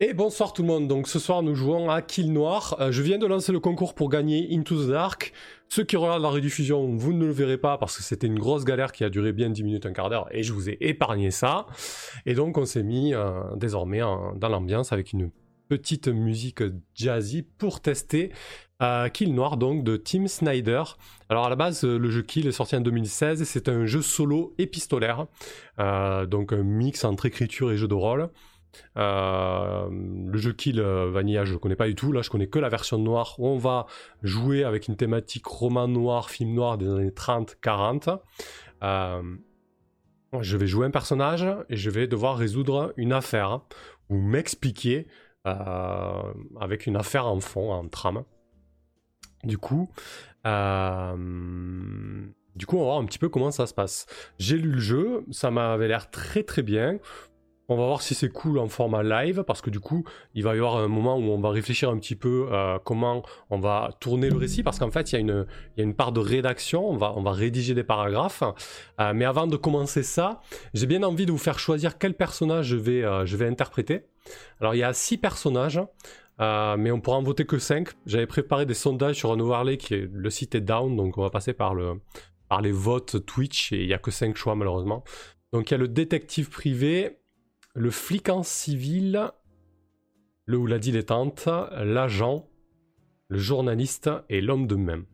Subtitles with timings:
[0.00, 2.76] Et bonsoir tout le monde, donc ce soir nous jouons à Kill Noir.
[2.80, 5.32] Euh, je viens de lancer le concours pour gagner Into the Dark.
[5.68, 8.64] Ceux qui regardent la rediffusion, vous ne le verrez pas parce que c'était une grosse
[8.64, 11.30] galère qui a duré bien 10 minutes, un quart d'heure, et je vous ai épargné
[11.30, 11.66] ça.
[12.26, 15.30] Et donc on s'est mis euh, désormais dans l'ambiance avec une
[15.68, 16.64] petite musique
[16.96, 18.32] jazzy pour tester
[18.82, 20.82] euh, Kill Noir donc de Tim Snyder.
[21.28, 24.02] Alors à la base le jeu Kill est sorti en 2016 et c'est un jeu
[24.02, 25.28] solo épistolaire,
[25.78, 28.28] donc un mix entre écriture et jeu de rôle.
[28.96, 32.12] Euh, le jeu Kill euh, Vanilla, je ne connais pas du tout.
[32.12, 33.86] Là, je connais que la version noire où on va
[34.22, 38.18] jouer avec une thématique roman noir, film noir des années 30-40.
[38.82, 39.22] Euh,
[40.40, 43.60] je vais jouer un personnage et je vais devoir résoudre une affaire
[44.08, 45.06] ou m'expliquer
[45.44, 48.24] avec une affaire en fond, en trame.
[49.44, 49.90] Du coup,
[52.56, 54.06] du coup, on va voir un petit peu comment ça se passe.
[54.38, 56.98] J'ai lu le jeu, ça m'avait l'air très très bien.
[57.68, 60.04] On va voir si c'est cool en format live, parce que du coup,
[60.34, 63.22] il va y avoir un moment où on va réfléchir un petit peu à comment
[63.48, 65.46] on va tourner le récit, parce qu'en fait, il y, a une,
[65.78, 68.42] une part de rédaction, on va, on va rédiger des paragraphes.
[69.00, 70.42] Euh, mais avant de commencer ça,
[70.74, 74.02] j'ai bien envie de vous faire choisir quel personnage je vais, euh, je vais interpréter.
[74.60, 75.80] Alors, il y a six personnages.
[76.40, 77.88] Euh, mais on pourra en voter que 5.
[78.06, 81.22] J'avais préparé des sondages sur un overlay qui est le site est down, donc on
[81.22, 82.00] va passer par, le,
[82.48, 85.04] par les votes Twitch et il n'y a que 5 choix malheureusement.
[85.52, 87.18] Donc il y a le détective privé,
[87.74, 89.30] le flic en civil,
[90.46, 92.48] le ou la dilettante, l'agent,
[93.28, 95.04] le journaliste et l'homme de main.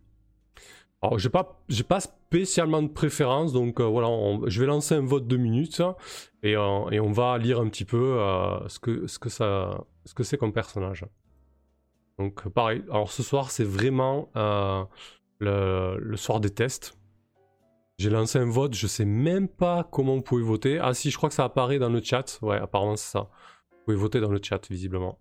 [1.03, 4.09] Alors, j'ai pas, pas spécialement de préférence, donc euh, voilà,
[4.47, 5.83] je vais lancer un vote de minutes
[6.43, 10.13] et, euh, on va lire un petit peu euh, ce que ce que ça, ce
[10.13, 11.07] que c'est comme personnage.
[12.19, 12.85] Donc pareil.
[12.91, 14.29] Alors ce soir, c'est vraiment
[15.41, 16.99] le, soir des tests.
[18.01, 20.79] J'ai lancé un vote, je sais même pas comment vous pouvez voter.
[20.79, 22.39] Ah si, je crois que ça apparaît dans le chat.
[22.41, 23.29] Ouais, apparemment c'est ça.
[23.71, 25.19] Vous pouvez voter dans le chat, visiblement.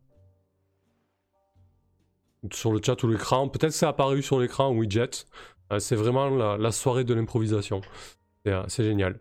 [2.53, 3.49] Sur le chat ou l'écran.
[3.49, 5.25] Peut-être c'est apparu sur l'écran widget.
[5.73, 7.81] Euh, c'est vraiment la, soirée de l'improvisation.
[8.47, 9.19] Euh, c'est génial.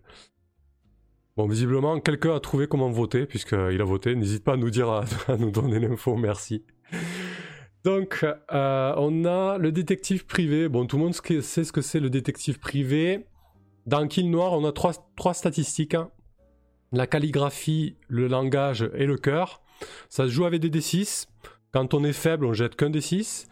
[1.37, 4.15] Bon, visiblement, quelqu'un a trouvé comment voter, puisqu'il a voté.
[4.15, 4.89] N'hésite pas à nous dire,
[5.27, 6.65] à, nous donner l'info, merci.
[7.83, 10.69] Donc, euh, on a le détective privé.
[10.69, 13.27] Bon, tout le monde sait ce que c'est le détective privé.
[13.89, 15.95] Dans Kill Noir, on a trois, statistiques.
[15.95, 16.11] Hein.
[16.93, 19.63] La calligraphie, le langage et le cœur.
[20.11, 21.27] Ça se joue avec des D6.
[21.73, 23.47] Quand on est faible, on jette qu'un D6.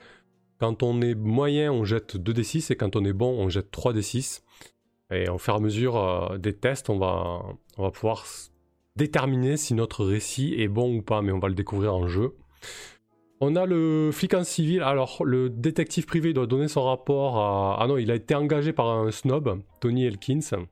[0.59, 2.71] Quand on est moyen, on jette 2 D6.
[2.71, 4.43] Et quand on est bon, on jette 3 D6.
[5.11, 7.41] Et au fur et à mesure euh, des tests, on va,
[7.79, 8.27] on va pouvoir
[8.95, 11.23] déterminer si notre récit est bon ou pas.
[11.23, 12.37] Mais on va le découvrir en jeu.
[13.41, 14.83] On a le flic en civil.
[14.83, 17.83] Alors, le détective privé doit donner son rapport à.
[17.83, 20.67] Ah non, il a été engagé par un snob, Tony Elkins.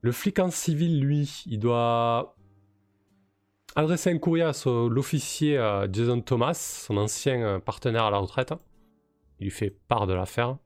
[0.00, 2.36] Le flic en civil, lui, il doit
[3.76, 8.54] adresser un courrier à l'officier euh, Jason Thomas, son ancien euh, partenaire à la retraite.
[9.40, 10.56] Il lui fait part de l'affaire.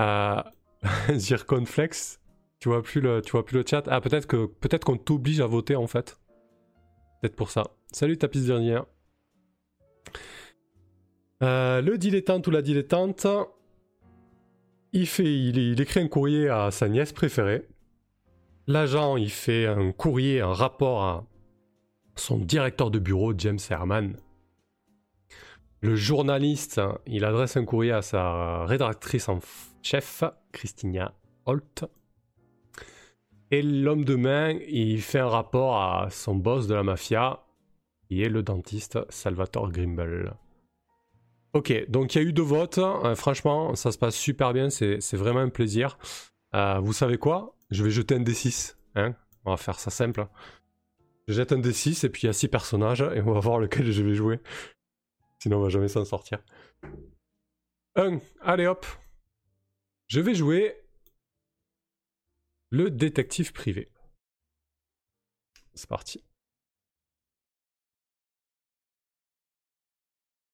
[0.00, 0.42] Euh...
[1.14, 2.20] Zirconflex,
[2.58, 3.84] tu vois plus le, tu vois plus le chat.
[3.88, 6.18] Ah, peut-être que peut-être qu'on t'oblige à voter en fait.
[7.22, 7.62] Peut-être pour ça.
[7.92, 8.84] Salut Tapis dernière.
[11.44, 13.28] Euh, le dilettante ou la dilettante,
[14.92, 17.68] il, fait, il, écrit un courrier à sa nièce préférée.
[18.66, 21.24] L'agent, il fait un courrier, un rapport à
[22.16, 24.16] son directeur de bureau, James Herman.
[25.80, 29.38] Le journaliste, il adresse un courrier à sa rédactrice en
[29.80, 31.14] chef, Christina
[31.46, 31.84] Holt.
[33.52, 37.44] Et l'homme de main, il fait un rapport à son boss de la mafia,
[38.08, 40.34] qui est le dentiste Salvatore Grimble.
[41.52, 42.78] Ok, donc il y a eu deux votes.
[42.78, 44.70] Euh, franchement, ça se passe super bien.
[44.70, 45.98] C'est vraiment un plaisir.
[46.54, 47.54] Euh, vous savez quoi?
[47.70, 48.76] Je vais jeter un D6.
[48.94, 49.14] Hein
[49.44, 50.26] on va faire ça simple.
[51.28, 53.58] Je jette un D6 et puis il y a six personnages et on va voir
[53.58, 54.40] lequel je vais jouer.
[55.42, 56.38] Sinon, on va jamais s'en sortir.
[57.96, 58.18] Un.
[58.40, 58.86] Allez hop.
[60.06, 60.81] Je vais jouer
[62.72, 63.90] le détective privé.
[65.74, 66.24] C'est parti.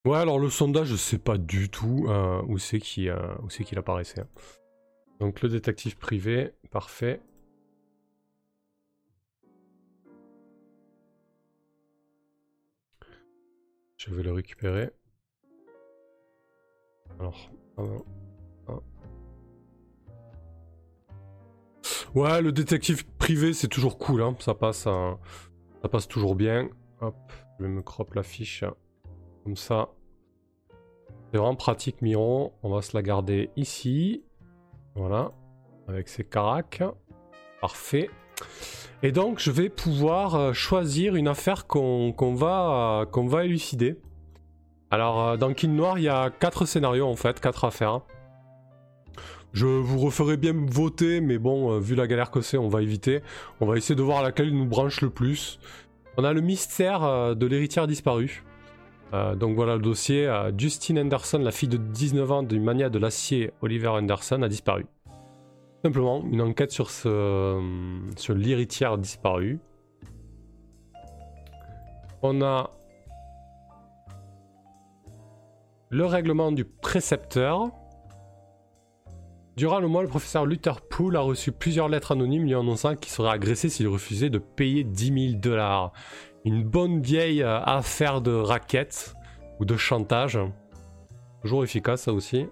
[0.05, 3.37] Ouais, alors le sondage, je sais pas du tout euh, où c'est qu'il euh,
[3.77, 4.21] apparaissait.
[4.21, 4.29] Hein.
[5.21, 7.21] Donc le détective privé, parfait.
[13.97, 14.91] Je vais le récupérer.
[17.21, 17.51] Alors,
[22.15, 24.35] Ouais, le détective privé, c'est toujours cool, hein.
[24.39, 26.69] ça, passe, ça passe toujours bien.
[27.01, 27.15] Hop,
[27.59, 28.65] je vais me crop la fiche
[29.45, 29.91] comme ça.
[31.31, 32.53] C'est vraiment pratique, Miron.
[32.63, 34.25] On va se la garder ici.
[34.95, 35.33] Voilà,
[35.87, 36.83] avec ses caracs.
[37.61, 38.09] Parfait.
[39.03, 44.01] Et donc, je vais pouvoir euh, choisir une affaire qu'on va, qu'on va élucider.
[44.91, 48.01] Alors, dans King Noir, il y a quatre scénarios en fait, quatre affaires.
[49.53, 53.23] Je vous referai bien voter, mais bon, vu la galère que c'est, on va éviter.
[53.61, 55.59] On va essayer de voir laquelle nous branche le plus.
[56.17, 58.45] On a le mystère de l'héritière disparue.
[59.15, 60.27] Euh, donc voilà le dossier.
[60.27, 64.49] Euh, Justine Anderson, la fille de 19 ans du mania de l'acier Oliver Anderson, a
[64.49, 64.87] disparu.
[65.85, 67.61] Simplement, une enquête sur, ce,
[68.17, 69.61] sur l'héritière disparue.
[72.23, 72.71] On a
[75.91, 77.71] le règlement du précepteur.
[79.59, 83.11] Durant le mois, le professeur Luther Poole a reçu plusieurs lettres anonymes lui annonçant qu'il
[83.11, 85.93] serait agressé s'il refusait de payer 10 000 dollars
[86.45, 89.17] une bonne vieille euh, affaire de raquette
[89.59, 90.39] ou de chantage.
[91.43, 92.47] Toujours efficace ça aussi.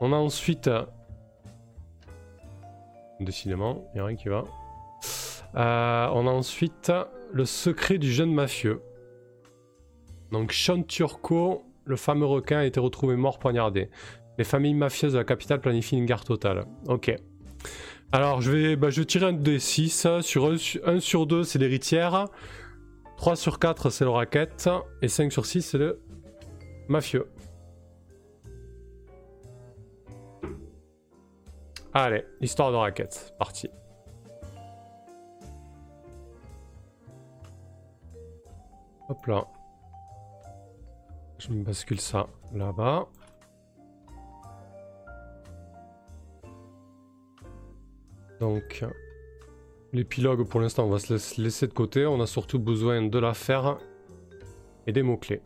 [0.00, 0.68] On a ensuite...
[0.68, 0.84] Euh,
[3.18, 4.44] décidément, il n'y a rien qui va.
[5.56, 6.92] Euh, on a ensuite
[7.32, 8.80] le secret du jeune mafieux.
[10.30, 13.90] Donc Sean Turco, le fameux requin, a été retrouvé mort poignardé.
[14.38, 16.64] Les familles mafieuses de la capitale planifient une guerre totale.
[16.86, 17.14] Ok.
[18.12, 20.06] Alors, je vais, bah, je tirer un des 6.
[20.20, 20.52] Sur
[20.84, 22.28] 1, sur 2, c'est l'héritière.
[23.16, 24.68] 3 sur 4, c'est le raquette.
[25.02, 26.00] Et 5 sur 6, c'est le
[26.88, 27.28] mafieux.
[31.92, 33.34] Allez, histoire de raquette.
[33.38, 33.68] Parti.
[39.08, 39.46] Hop là.
[41.38, 43.06] Je me bascule ça là-bas.
[48.44, 48.84] Donc,
[49.94, 52.04] l'épilogue pour l'instant, on va se laisser de côté.
[52.04, 53.78] On a surtout besoin de l'affaire
[54.86, 55.40] et des mots-clés.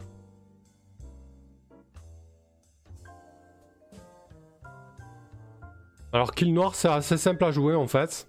[6.12, 8.26] Alors, Kill Noir, c'est assez simple à jouer en fait.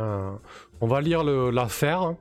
[0.00, 0.32] Euh,
[0.80, 2.14] on va lire l'affaire.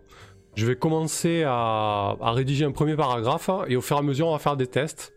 [0.56, 4.34] Je vais commencer à, rédiger un premier paragraphe et au fur et à mesure, on
[4.34, 5.14] va faire des tests.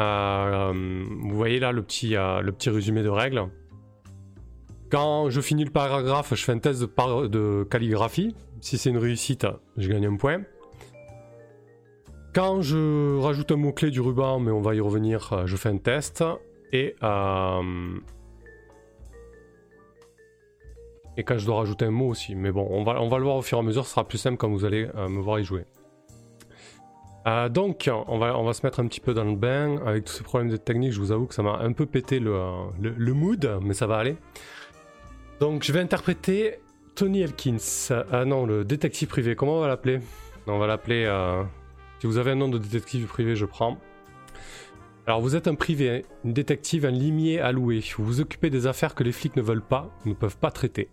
[0.00, 3.48] Euh, vous voyez là le petit, euh, le petit résumé de règles.
[4.90, 8.34] Quand je finis le paragraphe, je fais un test de, calligraphie.
[8.60, 9.46] Si c'est une réussite,
[9.76, 10.42] je gagne un point.
[12.32, 15.78] Quand je rajoute un mot-clé du ruban, mais on va y revenir, je fais un
[15.78, 16.22] test.
[16.72, 17.98] Et, euh,
[21.16, 22.34] et quand je dois rajouter un mot aussi.
[22.34, 24.06] Mais bon, on va, on va le voir au fur et à mesure, ce sera
[24.06, 25.64] plus simple quand vous allez euh, me voir y jouer.
[27.26, 29.78] Euh, donc, on va, on va se mettre un petit peu dans le bain.
[29.84, 32.20] Avec tous ces problèmes de technique, je vous avoue que ça m'a un peu pété
[32.20, 32.38] le,
[32.78, 34.16] le mood, mais ça va aller.
[35.40, 36.60] Donc je vais interpréter
[36.94, 37.58] Tony Elkins.
[38.10, 39.36] Ah non, le détective privé.
[39.36, 40.00] Comment on va l'appeler?
[40.46, 41.04] On va l'appeler...
[41.04, 41.42] Euh,
[42.00, 43.78] si vous avez un nom de détective privé, je prends.
[45.06, 47.84] Alors vous êtes un privé, une détective, un limier alloué.
[47.96, 50.88] Vous vous occupez des affaires que les flics ne veulent pas, ne peuvent pas traiter.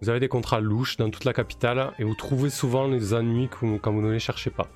[0.00, 3.48] Vous avez des contrats louches dans toute la capitale et vous trouvez souvent les ennuis
[3.48, 4.68] quand vous ne les cherchez pas.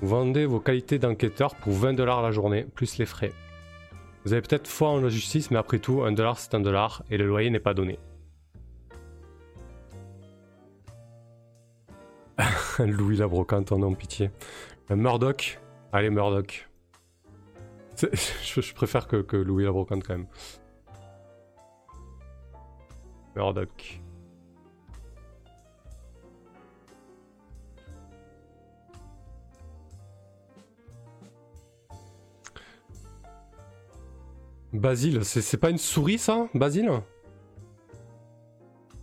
[0.00, 3.32] Vous vendez vos qualités d'enquêteur pour 20 dollars la journée, plus les frais.
[4.24, 7.02] Vous avez peut-être foi en la justice, mais après tout, un dollar c'est un dollar
[7.10, 7.98] et le loyer n'est pas donné.
[12.78, 14.30] Louis la brocante, en pitié.
[14.90, 15.60] Euh, Murdoch.
[15.92, 16.68] Allez, Murdoch.
[18.02, 20.26] Je, préfère que, Louis la brocante quand même.
[23.36, 24.00] Murdoch.
[34.72, 37.02] Basile, c'est pas une souris ça Basile?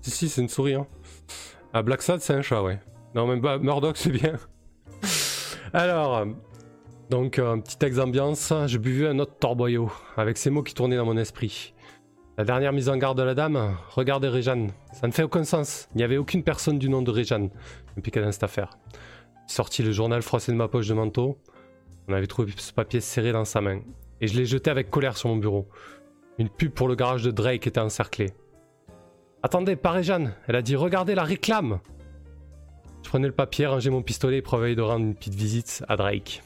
[0.01, 0.73] Si, si, c'est une souris.
[0.73, 0.87] Hein.
[1.73, 2.79] Ah, Black Sad, c'est un chat, ouais.
[3.15, 3.57] Non, même pas.
[3.57, 4.35] Murdoch, c'est bien.
[5.73, 6.25] Alors,
[7.09, 8.53] donc, un petit texte d'ambiance.
[8.67, 11.73] Je buvais un autre torboyau, avec ces mots qui tournaient dans mon esprit.
[12.37, 14.71] La dernière mise en garde de la dame, regardez Réjeanne.
[14.93, 15.89] Ça ne fait aucun sens.
[15.93, 17.49] Il n'y avait aucune personne du nom de Réjeanne
[18.01, 18.77] qu'elle a cette affaire.
[19.47, 21.37] J'ai sorti le journal froissé de ma poche de manteau.
[22.07, 23.81] On avait trouvé ce papier serré dans sa main.
[24.21, 25.67] Et je l'ai jeté avec colère sur mon bureau.
[26.37, 28.31] Une pub pour le garage de Drake était encerclée.
[29.43, 30.33] Attendez, pas Réjeanne.
[30.47, 31.79] Elle a dit regardez la réclame.
[33.09, 36.43] Prenais le papier, rangeais mon pistolet et prévoyais de rendre une petite visite à Drake.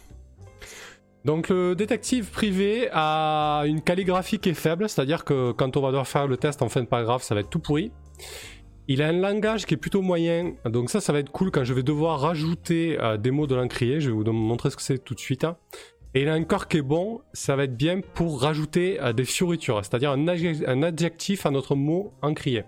[1.25, 5.89] Donc le détective privé a une calligraphie qui est faible, c'est-à-dire que quand on va
[5.89, 7.91] devoir faire le test en fin de paragraphe, ça va être tout pourri.
[8.87, 11.65] Il a un langage qui est plutôt moyen, donc ça, ça va être cool quand
[11.65, 13.99] je vais devoir rajouter euh, des mots de l'encrier.
[13.99, 15.43] Je vais vous montrer ce que c'est tout de suite.
[15.43, 15.57] Hein.
[16.13, 19.11] Et il a un corps qui est bon, ça va être bien pour rajouter euh,
[19.11, 22.63] des fioritures, c'est-à-dire un, adjectif à notre mot encrier.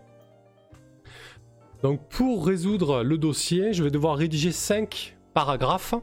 [1.83, 5.95] Donc pour résoudre le dossier, je vais devoir rédiger 5 paragraphes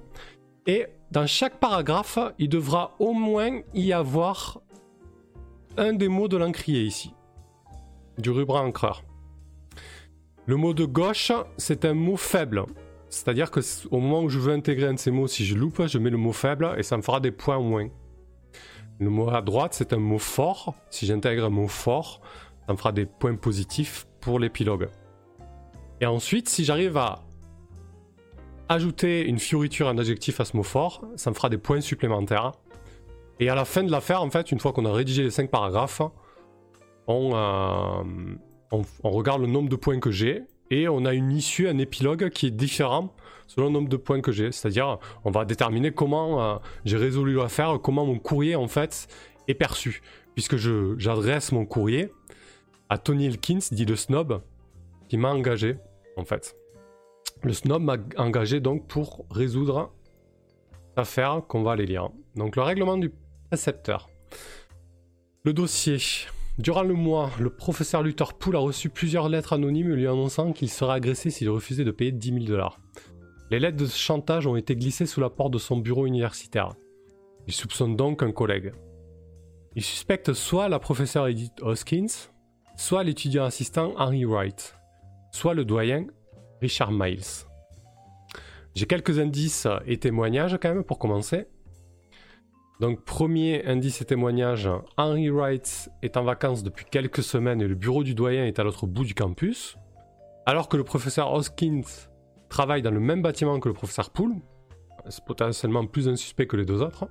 [0.67, 4.61] et dans chaque paragraphe, il devra au moins y avoir
[5.77, 7.15] un des mots de l'encrier ici.
[8.19, 9.03] du ruban encreur.
[10.47, 12.65] Le mot de gauche, c'est un mot faible.
[13.09, 13.61] C'est-à-dire que
[13.91, 16.11] au moment où je veux intégrer un de ces mots, si je loupe, je mets
[16.11, 17.89] le mot faible et ça me fera des points au moins.
[18.99, 20.75] Le mot à droite, c'est un mot fort.
[20.91, 22.21] Si j'intègre un mot fort,
[22.67, 24.89] ça me fera des points positifs pour l'épilogue.
[26.03, 27.23] Et ensuite, si j'arrive à
[28.69, 32.51] ajouter une fioriture, un adjectif à ce mot fort, ça me fera des points supplémentaires.
[33.39, 35.49] Et à la fin de l'affaire, en fait, une fois qu'on a rédigé les 5
[35.49, 36.03] paragraphes,
[37.07, 38.35] on, euh,
[38.73, 40.43] on, regarde le nombre de points que j'ai
[40.73, 43.15] et on a une issue, un épilogue qui est différent
[43.47, 44.51] selon le nombre de points que j'ai.
[44.51, 49.07] C'est-à-dire, on va déterminer comment euh, j'ai résolu l'affaire, comment mon courrier en fait
[49.47, 50.03] est perçu.
[50.35, 52.13] Puisque j'adresse mon courrier
[52.89, 54.43] à Tony Elkins, dit le snob,
[55.09, 55.77] qui m'a engagé
[56.17, 56.57] en fait.
[57.43, 59.93] Le snob m'a engagé donc pour résoudre
[60.97, 62.11] l'affaire qu'on va aller lire.
[62.37, 63.13] Donc le règlement du
[63.49, 64.09] précepteur.
[65.45, 65.99] Le dossier.
[66.59, 70.69] Durant le mois, le professeur Luther Poole a reçu plusieurs lettres anonymes lui annonçant qu'il
[70.69, 72.79] serait agressé s'il refusait de payer 10 000 dollars.
[73.51, 76.75] Les lettres de chantage ont été glissées sous la porte de son bureau universitaire.
[77.47, 78.73] Il soupçonne donc un collègue.
[79.75, 82.31] Il suspecte soit la professeure Edith Hoskins,
[82.77, 84.75] soit l'étudiant assistant Henry Wright,
[85.33, 86.07] soit le doyen
[86.61, 87.47] Richard Miles.
[88.75, 91.47] J'ai quelques indices et témoignages quand même pour commencer.
[92.81, 97.75] Donc premier indice et témoignage, Henry Wright est en vacances depuis quelques semaines et le
[97.75, 99.77] bureau du doyen est à l'autre bout du campus.
[100.47, 101.83] Alors que le professeur Hoskins
[102.49, 104.35] travaille dans le même bâtiment que le professeur Poole.
[105.09, 107.09] C'est potentiellement plus un suspect que les deux autres.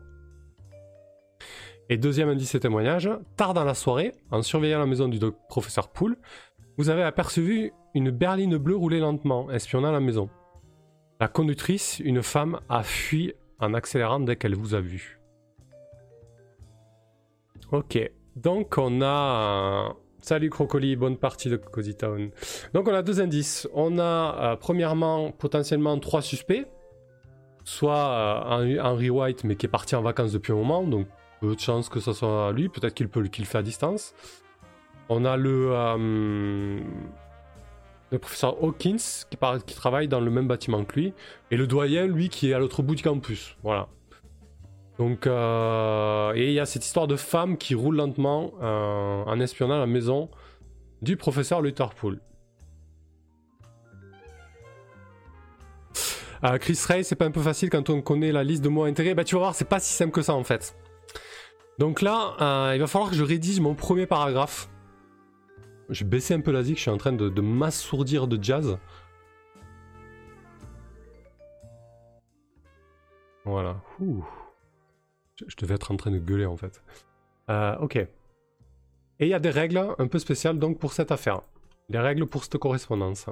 [1.90, 5.90] Et deuxième indice et témoignage, tard dans la soirée, en surveillant la maison du professeur
[5.90, 6.16] Poole,
[6.82, 10.32] vous avez aperçu une berline bleue rouler lentement, espionnant la maison.
[11.20, 15.20] La conductrice, une femme, a fui en accélérant dès qu'elle vous a vu.
[17.72, 18.00] Ok,
[18.36, 19.96] donc on a...
[20.22, 22.32] Salut Crocoli, bonne partie de Cozy Town.
[22.74, 23.70] Donc on a deux indices.
[23.76, 26.66] On a euh, premièrement potentiellement trois suspects.
[27.64, 31.06] Soit euh, Henry White mais qui est parti en vacances depuis un moment, donc
[31.42, 34.16] peu de chance que ce soit lui, peut-être qu'il peut qu'il fait à distance.
[35.14, 36.80] On a le, euh,
[38.18, 41.14] professeur Hawkins qui, travaille dans le même bâtiment que lui,
[41.52, 43.58] et le doyen, lui, qui est à l'autre bout du campus.
[43.62, 43.90] Voilà.
[45.00, 49.38] Donc, euh, et il y a cette histoire de femme qui roule lentement euh, en
[49.42, 50.30] espionnant la maison
[51.02, 52.22] du professeur Luther Poole.
[56.62, 59.14] Chris Ray, c'est pas un peu facile quand on connaît la liste de mots intérêts
[59.14, 60.74] Bah, tu vas voir, c'est pas si simple que ça en fait.
[61.80, 64.70] Donc là, il va falloir que je rédige mon premier paragraphe.
[65.92, 68.78] Je vais baisser un peu la zik, je suis en train de, m'assourdir de jazz.
[73.44, 73.82] Voilà.
[74.00, 76.82] Je, devais être en train de gueuler en fait.
[77.50, 77.98] Euh, ok.
[77.98, 78.08] Et
[79.20, 81.42] il y a des règles un peu spéciales donc pour cette affaire.
[81.90, 83.26] Les règles pour cette correspondance.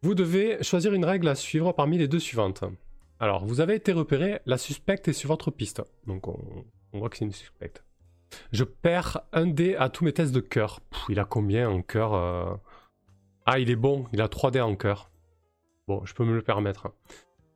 [0.00, 2.64] Vous devez choisir une règle à suivre parmi les deux suivantes.
[3.20, 5.82] Alors, vous avez été repéré, la suspecte est sur votre piste.
[6.06, 7.85] Donc on, on voit que c'est une suspecte.
[8.52, 10.80] Je perds un dé à tous mes tests de cœur.
[11.08, 12.54] Il a combien en cœur euh?
[13.46, 15.10] Ah, il est bon, il a 3 dés en cœur.
[15.86, 16.88] Bon, je peux me le permettre.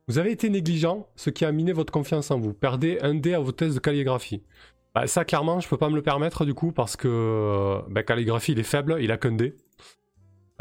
[0.07, 2.53] Vous avez été négligent, ce qui a miné votre confiance en vous.
[2.53, 4.41] Perdez un dé à vos tests de calligraphie.
[4.95, 8.53] Bah, ça, clairement, je peux pas me le permettre du coup, parce que bah, calligraphie,
[8.53, 9.57] il est faible, il a qu'un dé.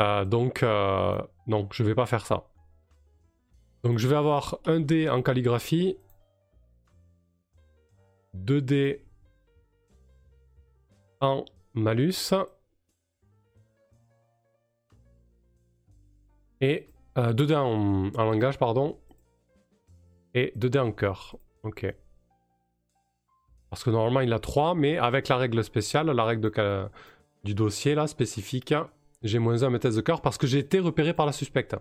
[0.00, 2.48] Euh, donc, euh, non, je vais pas faire ça.
[3.84, 5.96] Donc, je vais avoir un dé en calligraphie,
[8.34, 9.04] 2 dés
[11.20, 12.34] en malus.
[16.60, 18.98] Et 2 euh, dés en, langage, pardon.
[20.34, 21.36] Et 2 dés en cœur.
[21.62, 21.86] Ok.
[23.70, 26.50] Parce que normalement il a 3, mais avec la règle spéciale, la règle
[27.44, 28.74] du dossier là, spécifique,
[29.22, 31.32] j'ai moins 1 à mes tests de cœur parce que j'ai été repéré par la
[31.32, 31.76] suspecte.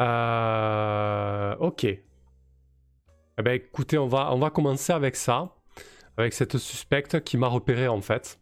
[0.00, 1.84] Euh, ok.
[1.84, 5.55] Eh ben écoutez, on va, on va commencer avec ça
[6.16, 8.38] avec cette suspecte qui m'a repéré en fait.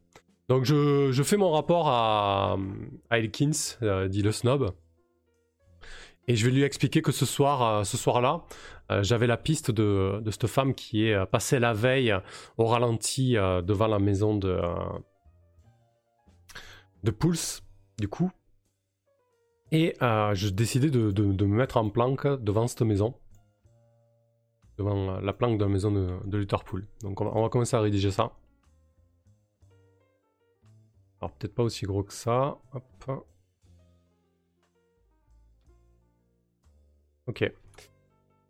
[0.49, 2.57] Donc je, fais mon rapport à,
[3.11, 3.50] Elkins,
[3.83, 4.73] euh, dit le snob.
[6.26, 8.45] Et je vais lui expliquer que ce soir, euh, ce soir-là,
[8.90, 12.14] euh, j'avais la piste de, cette femme qui est passée la veille
[12.59, 14.61] au ralenti devant la maison de,
[17.02, 17.62] de Pulse,
[17.99, 18.31] du coup.
[19.73, 23.14] Et je décidais de, me mettre en planque devant cette maison
[24.76, 26.87] devant la planque de la maison de, de Lutherpool.
[27.02, 28.33] Donc on va, commencer à rédiger ça.
[31.21, 32.59] Alors peut-être pas aussi gros que ça.
[32.73, 33.25] Hop.
[37.26, 37.50] Ok.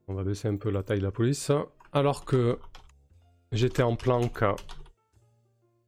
[0.09, 1.53] On va baisser un peu la taille de la police.
[1.93, 2.59] Alors que
[3.53, 4.45] j'étais en planque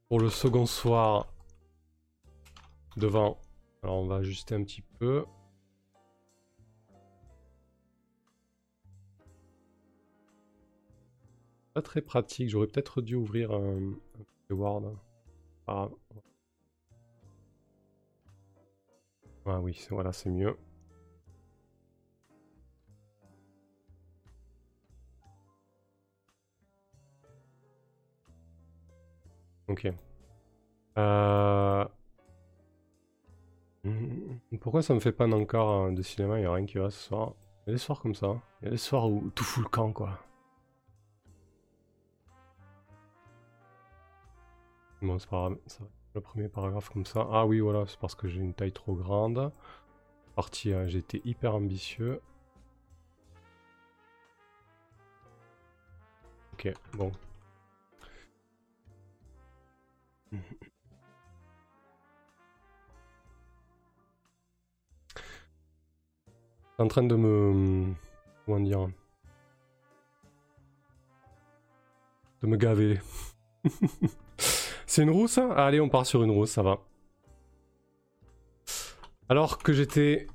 [0.08, 1.32] pour le second soir
[2.96, 3.40] devant.
[3.82, 5.24] Alors on va ajuster un petit peu.
[11.76, 13.92] Pas très pratique, j'aurais peut-être dû ouvrir un,
[14.50, 14.96] un Word.
[15.66, 15.90] Ah.
[19.44, 20.56] ah oui, voilà, c'est mieux.
[29.68, 29.86] Ok.
[30.96, 31.84] Euh...
[33.84, 36.38] Hmm, pourquoi ça me fait pas encore de cinéma?
[36.38, 37.34] Il n'y a rien qui va ce soir.
[37.66, 38.40] Il y a des soirs comme ça.
[38.62, 40.25] Il y a des soirs où tout fout le camp, quoi.
[46.14, 47.26] Le premier paragraphe comme ça.
[47.30, 49.52] Ah oui, voilà, c'est parce que j'ai une taille trop grande.
[50.34, 52.20] Partie, hein, j'ai été hyper ambitieux.
[56.54, 57.12] Ok, bon.
[66.78, 67.94] en train de me...
[68.44, 68.88] Comment dire
[72.42, 73.00] De me gaver.
[74.86, 76.78] C'est une rousse Allez, on part sur une rousse, ça va.
[79.28, 80.28] Alors que j'étais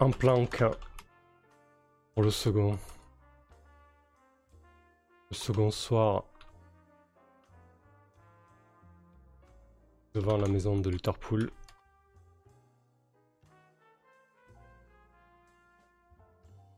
[0.00, 0.64] en planque
[2.14, 2.78] pour le second.
[5.30, 6.24] Le second soir
[10.14, 11.50] devant la maison de Lutherpool.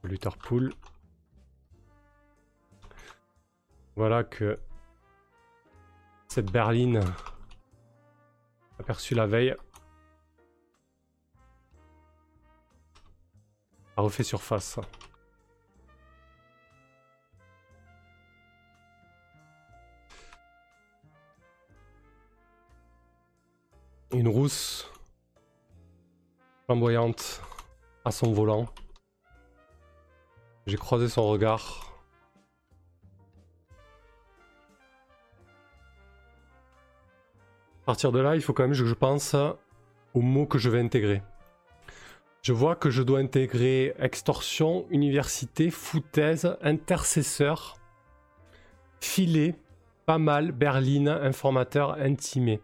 [0.04, 0.74] Lutherpool.
[3.96, 4.58] Voilà que
[6.32, 7.04] cette berline
[8.78, 9.54] aperçue la veille
[13.98, 14.80] a refait surface.
[24.12, 24.90] Une rousse
[26.64, 27.42] flamboyante
[28.06, 28.72] à son volant.
[30.66, 31.91] J'ai croisé son regard.
[37.82, 39.34] À partir de là, il faut quand même que je pense
[40.14, 41.22] aux mots que je vais intégrer.
[42.42, 47.76] Je vois que je dois intégrer extorsion, université, foutaise, intercesseur,
[49.00, 49.54] filet,
[50.06, 52.60] pas mal, berline, informateur, intimé.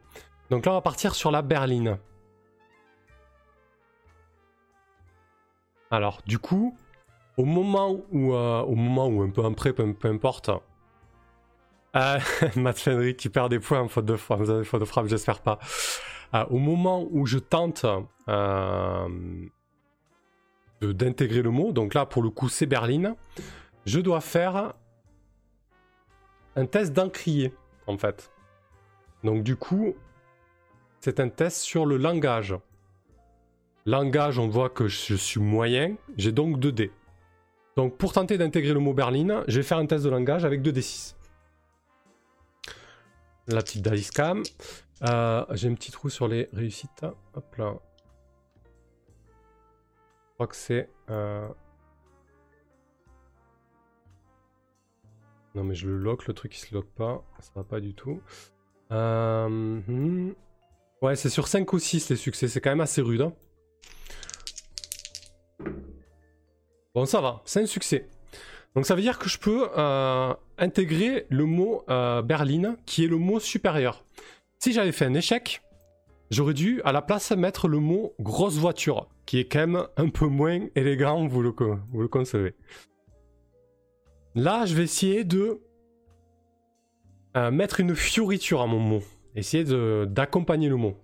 [0.50, 1.98] Donc là, on va partir sur la berline.
[5.90, 6.76] Alors, du coup,
[7.36, 10.50] au moment où, euh, au moment où un peu après, peu, importe.
[11.98, 12.18] Euh,
[12.56, 15.58] Matt qui perd des points en faute de frappe, faute de frappe, j'espère pas.
[16.34, 17.86] Euh, au moment où je tente
[18.28, 19.08] euh,
[20.80, 23.14] d'intégrer le mot, donc là pour le coup c'est berline,
[23.86, 24.74] je dois faire
[26.56, 27.52] un test d'encrier
[27.86, 28.30] en fait.
[29.24, 29.94] Donc du coup,
[31.00, 32.54] c'est un test sur le langage.
[33.86, 36.92] Langage, on voit que je suis moyen, j'ai donc 2 dés.
[37.76, 40.62] Donc pour tenter d'intégrer le mot berline, je vais faire un test de langage avec
[40.62, 41.17] 2d6.
[43.48, 44.42] La petite dice cam.
[45.02, 47.06] Euh, j'ai un petit trou sur les réussites.
[47.34, 47.74] Hop là.
[50.28, 50.90] Je crois que c'est...
[51.08, 51.48] Euh,
[55.54, 57.24] non mais je le lock, le truc il se lock pas.
[57.40, 58.20] Ça va pas du tout.
[58.92, 60.30] Euh...
[61.00, 63.22] Ouais, c'est sur 5 ou 6 les succès, c'est quand même assez rude.
[63.22, 63.32] Hein.
[66.94, 68.08] Bon, ça va, c'est un succès.
[68.78, 73.08] Donc ça veut dire que je peux euh, intégrer le mot euh, berline, qui est
[73.08, 74.04] le mot supérieur.
[74.60, 75.62] Si j'avais fait un échec,
[76.30, 80.08] j'aurais dû à la place mettre le mot grosse voiture, qui est quand même un
[80.10, 81.50] peu moins élégant, vous le,
[82.06, 82.54] concevez.
[84.36, 85.60] Là, je vais essayer de
[87.36, 89.02] euh, mettre une fioriture à mon mot
[89.34, 89.64] essayer
[90.06, 90.94] d'accompagner le mot.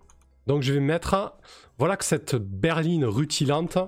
[0.47, 1.37] Donc je vais mettre,
[1.79, 3.79] voilà que cette berline rutilante,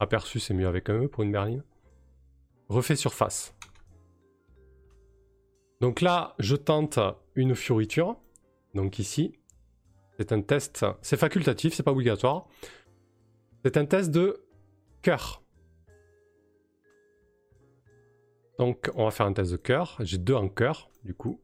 [0.00, 1.64] aperçu c'est mieux avec un E pour une berline,
[2.68, 3.54] refait surface.
[5.80, 6.98] Donc là, je tente
[7.34, 8.16] une fioriture.
[8.74, 9.38] Donc ici,
[10.18, 12.46] c'est un test, c'est facultatif, c'est pas obligatoire.
[13.64, 14.44] C'est un test de
[15.02, 15.42] cœur.
[18.58, 19.96] Donc on va faire un test de cœur.
[20.00, 21.40] J'ai deux en cœur, du coup.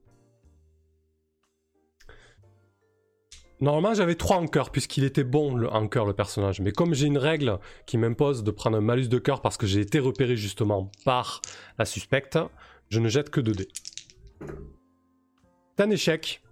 [3.64, 6.61] Normalement, j'avais 3 en cœur, puisqu'il était bon le, en le personnage.
[6.61, 9.66] Mais comme j'ai une règle qui m'impose de prendre un malus de cœur parce que
[9.66, 11.40] j'ai été repéré justement par
[11.79, 12.38] la suspecte,
[12.90, 13.68] je ne jette que 2 dés.
[15.79, 16.42] C'est un échec.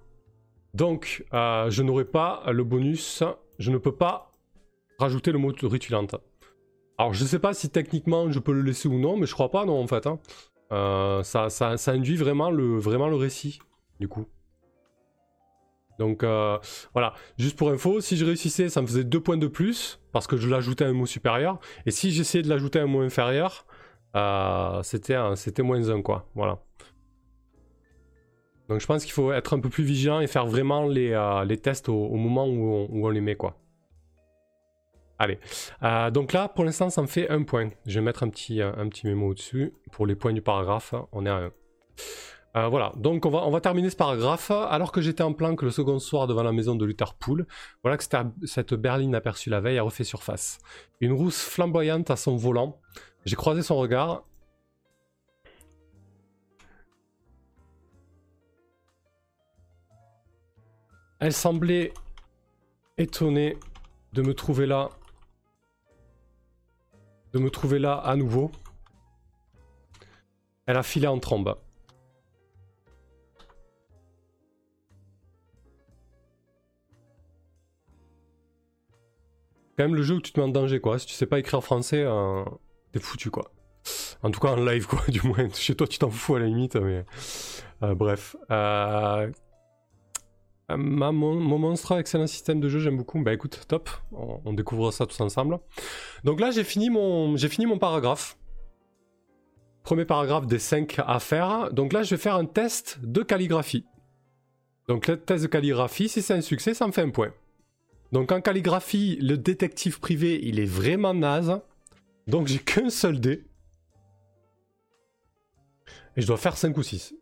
[0.73, 3.23] Donc, euh, je n'aurai pas le bonus.
[3.59, 4.33] Je ne peux pas
[4.99, 6.15] rajouter le mot rituelante.
[6.97, 9.35] Alors, je ne sais pas si techniquement je peux le laisser ou non, mais je
[9.35, 10.07] crois pas, non, en fait.
[10.07, 10.19] Hein.
[10.73, 13.59] Euh, ça, ça, induit vraiment vraiment le récit,
[14.01, 14.25] du coup.
[16.03, 16.59] Donc euh,
[16.95, 20.27] voilà, juste pour info, si je réussissais, ça me faisait deux points de plus parce
[20.27, 21.61] que je l'ajoutais un mot supérieur.
[21.87, 23.67] Et si j'essayais de l'ajouter un mot inférieur,
[24.17, 26.29] euh, c'était c'était moins un quoi.
[26.35, 26.59] Voilà.
[28.69, 31.45] Donc je pense qu'il faut être un peu plus vigilant et faire vraiment les, euh,
[31.45, 33.57] les tests au, moment où on, les met quoi.
[35.21, 35.39] Allez,
[36.11, 37.71] donc là pour l'instant ça me fait un point.
[37.87, 40.97] Je vais mettre un petit, un petit mémo au-dessus pour les points du paragraphe.
[41.13, 41.53] On est à 1.
[42.55, 44.51] Euh, voilà, donc on va, on va terminer ce paragraphe.
[44.51, 47.47] Alors que j'étais en planque le second soir devant la maison de Luther Pool,
[47.83, 48.05] voilà que
[48.45, 50.59] cette berline aperçue la veille a refait surface.
[51.01, 52.79] Une rousse flamboyante à son volant.
[53.25, 54.25] J'ai croisé son regard.
[61.21, 61.95] Elle semblait
[62.99, 63.57] étonnée
[64.13, 64.91] de me trouver là.
[67.33, 68.51] De me trouver là à nouveau.
[70.67, 71.57] Elle a filé en trombe.
[79.77, 80.99] Quand même le jeu où tu te mets en danger, quoi.
[80.99, 82.45] Si tu sais pas écrire français, euh,
[82.93, 83.53] t'es foutu, quoi.
[84.23, 85.49] En tout cas en live, quoi, du moins.
[85.55, 87.05] Chez toi, tu t'en fous à la limite, mais...
[87.83, 88.37] Euh, bref.
[88.51, 89.31] Euh,
[90.71, 93.21] mon, monstre, excellent système de jeu, j'aime beaucoup.
[93.23, 93.91] Bah écoute, top.
[94.13, 95.59] On, on, découvre ça tous ensemble.
[96.25, 97.37] Donc là, j'ai fini, mon...
[97.37, 98.39] fini mon paragraphe.
[99.83, 101.73] Premier paragraphe des 5 à faire.
[101.73, 103.85] Donc là, je vais faire un test de calligraphie.
[104.89, 107.33] Donc le test de calligraphie, si c'est un succès, ça me fait un point.
[108.13, 111.61] Donc en calligraphie, le détective privé, il est vraiment naze.
[112.27, 113.47] Donc j'ai qu'un seul dé.
[116.17, 117.15] Et je dois faire 5 ou 6.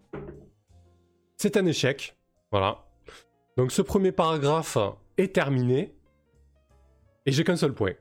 [1.36, 2.18] C'est un échec.
[2.50, 2.84] Voilà.
[3.56, 4.78] Donc ce premier paragraphe
[5.16, 5.94] est terminé.
[7.24, 7.94] Et j'ai qu'un seul point.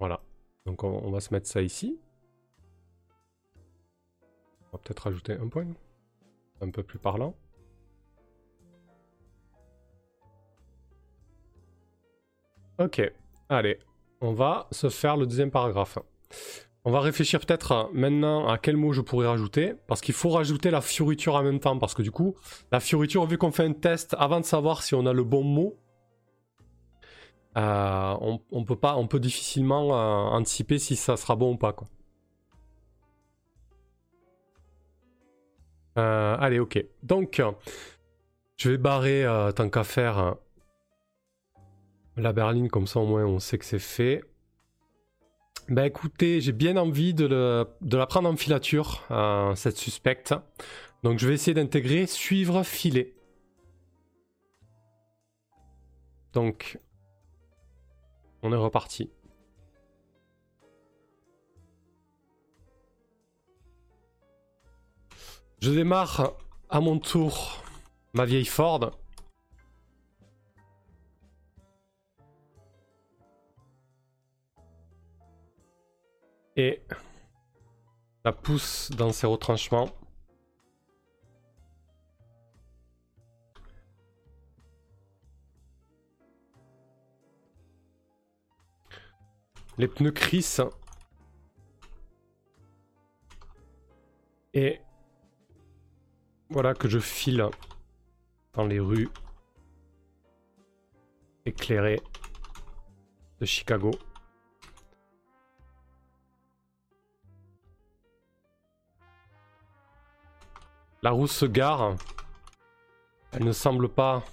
[0.00, 0.20] Voilà.
[0.66, 1.98] Donc on, va se mettre ça ici.
[4.60, 5.66] On va peut-être rajouter un point.
[6.60, 7.36] Un peu plus parlant.
[12.78, 13.02] Ok,
[13.48, 13.80] allez,
[14.20, 15.98] on va se faire le deuxième paragraphe.
[16.84, 20.70] On va réfléchir peut-être maintenant à quel mot je pourrais rajouter, parce qu'il faut rajouter
[20.70, 22.36] la fioriture en même temps, parce que du coup,
[22.70, 25.42] la fioriture, vu qu'on fait un test avant de savoir si on a le bon
[25.42, 25.76] mot,
[27.56, 31.74] euh, on, peut pas, on peut difficilement euh, anticiper si ça sera bon ou pas.
[35.98, 36.84] Euh, allez, ok.
[37.02, 37.42] Donc,
[38.56, 40.36] je vais barrer tant qu'à faire
[42.22, 44.24] la berline, comme ça au moins on sait que c'est fait.
[45.68, 50.34] Bah écoutez, j'ai bien envie de, la prendre en filature, euh, cette suspecte.
[51.02, 53.14] Donc je vais essayer d'intégrer suivre filet.
[56.32, 56.78] Donc,
[58.42, 59.10] on est reparti.
[65.60, 66.34] Je démarre
[66.70, 67.62] à mon tour
[68.12, 68.97] ma vieille Ford.
[76.58, 76.82] Et
[78.24, 79.88] la pousse dans ses retranchements.
[89.78, 90.60] Les pneus crissent.
[94.52, 94.80] Et
[96.50, 97.46] voilà que je file
[98.54, 99.10] dans les rues
[101.46, 102.02] éclairées
[103.38, 103.92] de Chicago.
[111.02, 111.94] La roue se gare.
[113.32, 114.24] Elle ne semble pas...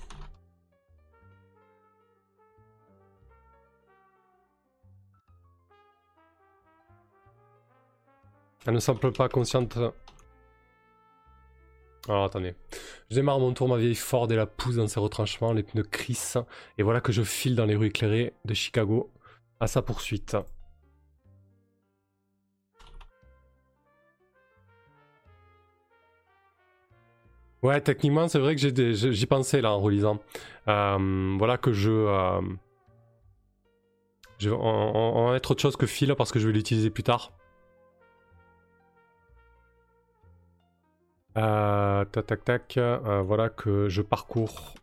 [8.66, 9.78] Elle ne semble pas consciente.
[12.08, 12.56] Alors attendez.
[13.12, 15.84] Je démarre mon tour, ma vieille Ford et la pousse dans ses retranchements, les pneus
[15.84, 16.40] crissent.
[16.80, 19.12] Et voilà que je file dans les rues éclairées de Chicago
[19.60, 20.36] à sa poursuite.
[27.66, 28.62] Ouais, techniquement, c'est vrai que
[28.94, 30.20] j'y pensais là en relisant.
[30.68, 31.90] Euh, voilà que je.
[31.90, 32.42] Euh,
[34.38, 37.32] je on, va être autre chose que fil parce que je vais l'utiliser plus tard.
[41.38, 42.80] Euh, tac tac tac.
[43.24, 44.76] voilà que je parcours.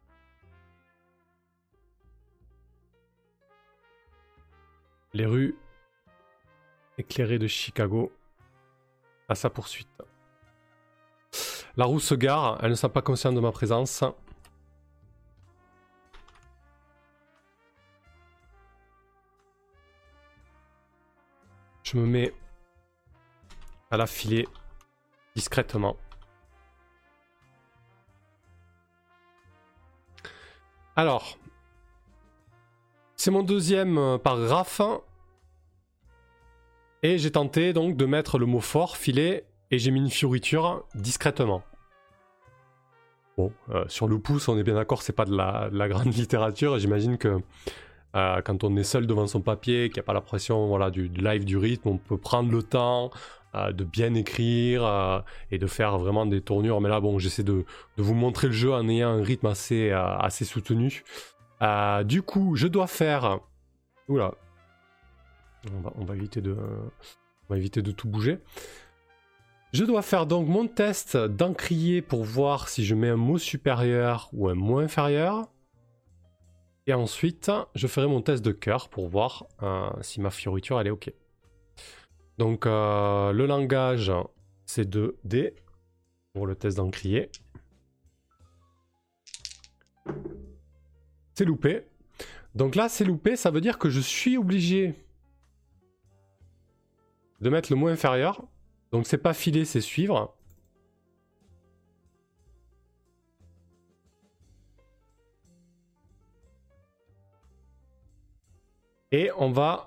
[5.15, 5.55] Les rues
[6.99, 8.11] éclairées de Chicago
[9.29, 10.03] à sa poursuite.
[11.77, 14.05] La roue se gare, elle ne sent pas consciente de ma présence.
[21.83, 22.35] Je me mets
[23.91, 24.47] à la filer
[25.35, 25.97] discrètement.
[30.95, 31.39] Alors,
[33.17, 34.83] c'est mon deuxième euh, paragraphe.
[37.03, 40.85] Et j'ai tenté donc de mettre le mot fort, filet, et j'ai mis une fioriture
[40.95, 41.63] discrètement.
[43.39, 46.79] Bon, euh, sur le pouce, on est bien d'accord, c'est pas de la, grande littérature.
[46.79, 47.41] J'imagine que
[48.15, 50.91] euh, quand on est seul devant son papier, qu'il n'y a pas la pression voilà,
[50.91, 53.11] du, live, du rythme, on peut prendre le temps
[53.55, 56.81] de bien écrire et de faire vraiment des tournures.
[56.81, 57.67] Mais là, bon, j'essaie de,
[57.99, 59.93] vous montrer le jeu en ayant un rythme assez,
[60.45, 61.05] soutenu.
[61.63, 63.41] Euh, du coup, je dois faire.
[64.09, 64.35] Oula.
[65.97, 68.39] On va, éviter de, on va éviter de tout bouger.
[69.73, 74.29] Je dois faire donc mon test d'encrier pour voir si je mets un mot supérieur
[74.35, 75.49] ou un mot inférieur.
[76.87, 80.89] Et ensuite, je ferai mon test de cœur pour voir euh, si ma fioriture elle
[80.89, 81.11] est OK.
[82.37, 84.13] Donc, euh, le langage,
[84.67, 85.55] c'est 2D
[86.35, 87.31] pour le test d'encrier.
[91.33, 91.87] C'est loupé.
[92.55, 94.95] Donc là, c'est loupé, ça veut dire que je suis obligé
[97.41, 98.47] de mettre le mot inférieur.
[98.93, 100.37] Donc c'est pas filer, c'est suivre.
[109.11, 109.87] Et on va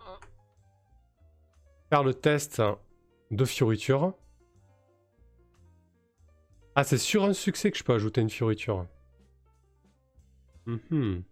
[1.90, 2.62] faire le test
[3.32, 4.14] de fioriture.
[6.76, 8.86] Ah, c'est sur un succès que je peux ajouter une fioriture.
[10.66, 11.24] Mhm.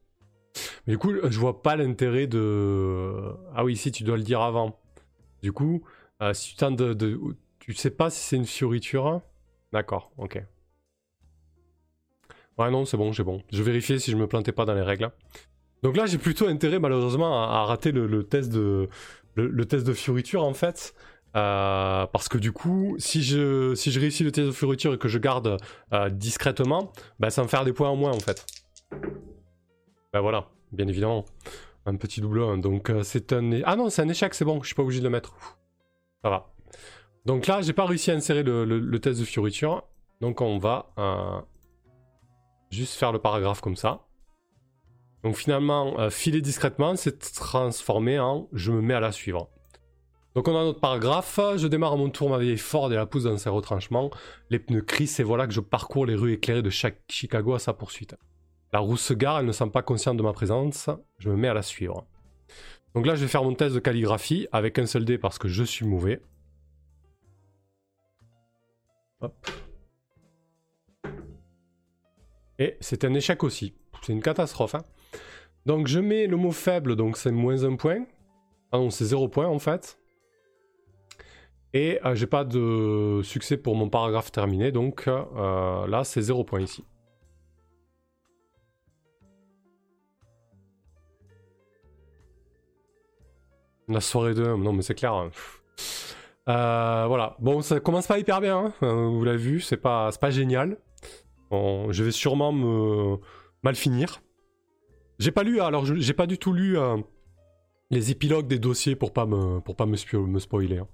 [0.86, 3.36] Mais du coup, je vois pas l'intérêt de.
[3.54, 4.80] Ah oui, si tu dois le dire avant.
[5.42, 5.84] Du coup,
[6.22, 7.20] euh, si tu tentes de,
[7.66, 9.22] Tu sais pas si c'est une fioriture.
[9.72, 10.44] D'accord, ok.
[12.58, 13.42] Ouais, non, c'est bon, j'ai bon.
[13.54, 15.10] Je vérifiais si je me plantais pas dans les règles.
[15.82, 18.90] Donc là, j'ai plutôt intérêt, malheureusement, à, rater le, test de,
[19.36, 20.94] le, test de fioriture, en fait.
[21.38, 24.98] Euh, parce que du coup, si je, si je réussis le test de fioriture et
[24.98, 25.58] que je garde
[25.94, 28.46] euh, discrètement, bah, ça me faire des points en moins, en fait.
[30.12, 31.24] Ben voilà, bien évidemment.
[31.86, 32.58] Un petit double 1.
[32.58, 33.62] Donc euh, c'est un...
[33.64, 35.34] Ah non, c'est un échec, c'est bon, je suis pas obligé de le mettre.
[36.24, 36.53] Ça va.
[37.26, 39.84] Donc là, j'ai pas réussi à insérer le, test de fioriture.
[40.22, 41.42] Donc on va euh,
[42.70, 44.06] juste faire le paragraphe comme ça.
[45.24, 49.50] Donc finalement, euh, filer discrètement, c'est transformé en je me mets à la suivre.
[50.36, 53.06] Donc on a notre paragraphe, je démarre à mon tour ma vieille Ford et la
[53.06, 54.10] pousse dans ses retranchements.
[54.50, 57.60] Les pneus crissent et voilà que je parcours les rues éclairées de chaque Chicago à
[57.60, 58.16] sa poursuite.
[58.74, 60.90] La roue se gare, elle ne semble pas consciente de ma présence.
[61.20, 62.08] Je me mets à la suivre.
[62.96, 65.48] Donc là, je vais faire mon test de calligraphie avec un seul dé parce que
[65.48, 66.22] je suis mauvais.
[72.60, 73.74] Et c'est un échec aussi.
[74.02, 74.76] C'est une catastrophe.
[74.76, 74.84] Hein.
[75.66, 78.06] donc je mets le mot faible, donc c'est moins un point.
[78.72, 79.98] Ah non, c'est zéro point en fait.
[81.74, 86.44] Et euh, j'ai pas de succès pour mon paragraphe terminé, donc euh, là c'est zéro
[86.44, 86.84] point ici.
[93.88, 94.44] La soirée de...
[94.44, 95.14] Non mais c'est clair.
[95.14, 95.30] Hein.
[96.50, 97.36] Euh, voilà.
[97.40, 98.58] Bon, ça commence pas hyper bien.
[98.58, 98.74] Hein.
[98.84, 100.78] Euh, vous l'avez vu, c'est pas, pas génial.
[101.50, 103.18] Bon, je vais sûrement me
[103.64, 104.22] mal finir.
[105.20, 106.98] J'ai pas lu, alors j'ai pas du tout lu euh,
[107.92, 110.80] les épilogues des dossiers pour pas me, pour pas me, spoiler.
[110.80, 110.88] Hein.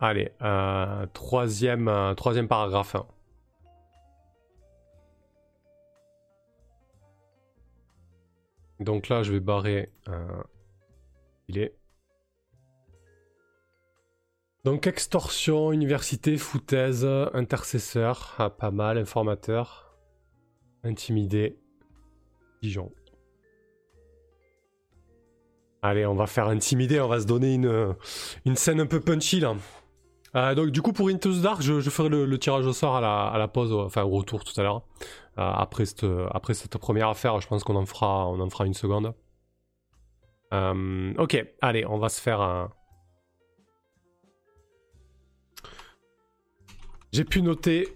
[0.00, 0.30] Allez,
[1.14, 2.96] troisième, troisième paragraphe.
[8.80, 10.44] Donc là, je vais barrer un
[11.48, 11.74] est.
[14.64, 19.94] Donc extorsion, université, foutaise, intercesseur, ah, pas mal, informateur,
[20.82, 21.58] intimidé,
[22.62, 22.90] Dijon.
[25.82, 27.94] Allez, on va faire intimider, on va se donner une,
[28.46, 29.54] une scène un peu punchy là.
[30.34, 33.00] Euh, donc du coup pour Into the Dark, je, ferai le, tirage au sort à
[33.00, 34.82] la, à la pause, enfin au retour tout à l'heure.
[35.38, 38.66] Euh, après, cette, après cette première affaire, je pense qu'on en fera, on en fera
[38.66, 39.14] une seconde.
[40.52, 42.70] Euh, ok, allez, on va se faire un.
[47.14, 47.94] J'ai pu noter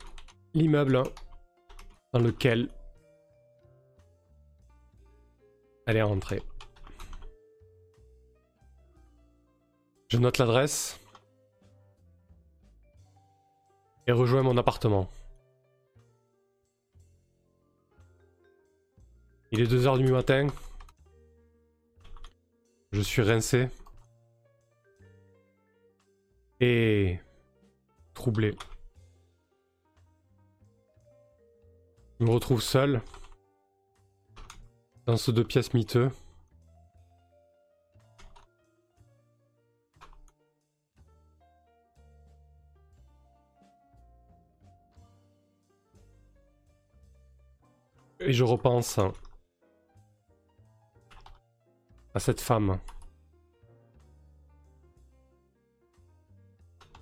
[0.54, 1.02] l'immeuble
[2.12, 2.68] dans lequel
[5.88, 6.40] elle est rentrée.
[10.08, 11.00] Je note l'adresse.
[14.06, 15.10] et rejoins mon appartement.
[19.50, 20.46] Il est 2h du matin.
[22.92, 23.68] Je suis rincé.
[26.60, 27.18] Et
[28.14, 28.54] troublé.
[32.20, 33.00] Je me retrouve seul
[35.06, 36.10] dans ce deux pièces miteux.
[48.20, 48.98] et je repense
[52.14, 52.78] à cette femme.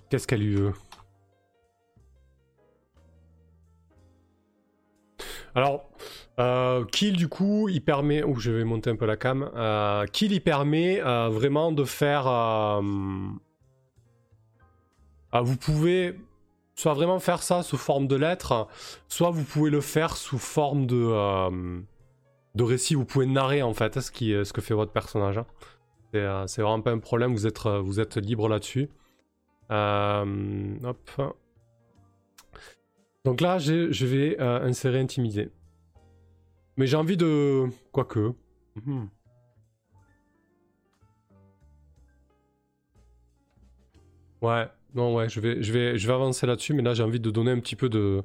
[0.09, 0.73] Qu'est-ce qu'elle lui veut
[5.57, 5.89] Alors,
[6.39, 8.21] euh, Kill du coup, il permet...
[8.21, 9.49] Oh, je vais monter un peu la cam.
[9.55, 12.27] Euh, Kill, il permet euh, vraiment de faire...
[12.27, 12.79] Ah,
[15.41, 16.13] vous pouvez
[16.75, 18.67] soit vraiment faire ça sous forme de lettres,
[19.07, 21.81] soit vous pouvez le faire sous forme de,
[22.59, 22.93] récit.
[22.93, 25.39] Vous pouvez narrer en fait ce, que fait votre personnage.
[25.39, 25.47] Hein.
[26.45, 28.91] C'est vraiment pas un problème, vous êtes, vous êtes libre là-dessus.
[29.71, 31.35] hop.
[33.27, 35.49] Donc là, je vais insérer intimider.
[36.77, 37.65] Mais j'ai envie de...
[37.91, 38.31] Quoique.
[38.85, 39.07] Hmm.
[44.41, 47.19] Ouais, non, ouais, je vais, je vais, je vais avancer là-dessus, mais là j'ai envie
[47.19, 48.23] de donner un petit peu de,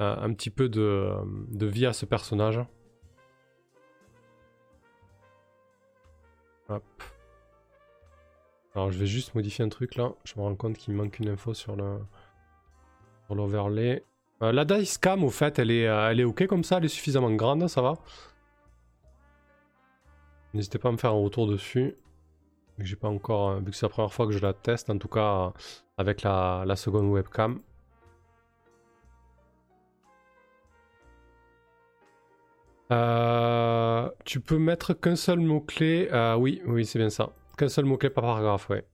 [0.00, 1.12] euh, un petit peu de,
[1.50, 2.58] de, vie à ce personnage.
[6.68, 6.82] Hop.
[8.74, 10.12] Alors je vais juste modifier un truc là.
[10.24, 11.98] Je me rends compte qu'il me manque une info sur le,
[13.26, 14.02] sur l'overlay.
[14.42, 16.84] Euh, la dice cam, au fait, elle est, euh, elle est ok comme ça, elle
[16.86, 17.94] est suffisamment grande, ça va.
[20.54, 21.96] N'hésitez pas à me faire un retour dessus.
[22.78, 24.98] J'ai pas encore, euh, vu que c'est la première fois que je la teste, en
[24.98, 25.52] tout cas
[25.98, 27.60] avec la, seconde webcam.
[34.24, 36.08] tu peux mettre qu'un seul mot-clé.
[36.38, 37.30] oui, oui, c'est bien ça.
[37.58, 38.84] Qu'un seul mot-clé par paragraphe, ouais.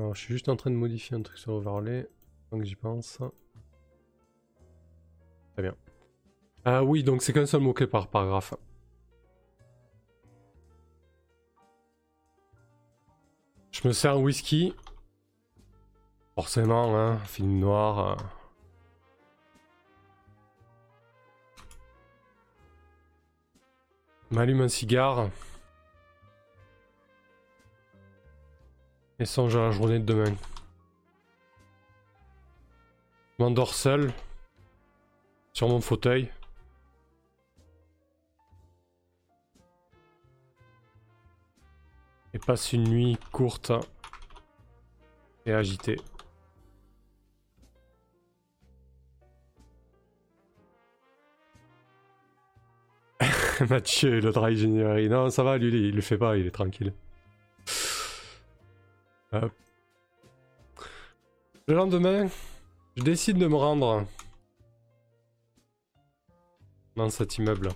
[0.00, 2.08] Alors, je suis juste en train de modifier un truc sur Overlay.
[2.50, 3.18] Donc j'y pense.
[5.52, 5.76] Très bien.
[6.64, 8.54] Ah oui, donc c'est qu'un seul mot-clé par paragraphe.
[13.72, 14.74] Je me sers un whisky.
[16.34, 17.98] Forcément, hein, film noir.
[17.98, 18.16] Euh.
[24.30, 25.28] M'allume un cigare.
[29.20, 30.34] Et songe à la journée de demain.
[33.38, 34.14] Je m'endors seul.
[35.52, 36.30] Sur mon fauteuil.
[42.32, 43.72] Et passe une nuit courte
[45.44, 46.00] et agitée.
[53.68, 55.08] Mathieu, le dry.
[55.10, 56.94] Non, ça va, lui, il le fait pas, il est tranquille.
[59.32, 59.50] Le
[61.68, 62.28] lendemain,
[62.96, 64.04] je décide de me rendre
[66.96, 67.68] dans cet immeuble.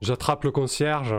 [0.00, 1.14] J'attrape le concierge.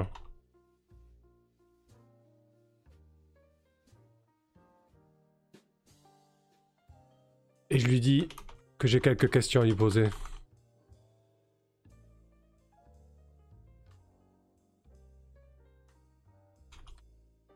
[7.70, 8.28] Et je lui dis
[8.80, 10.10] que j'ai quelques questions à lui poser.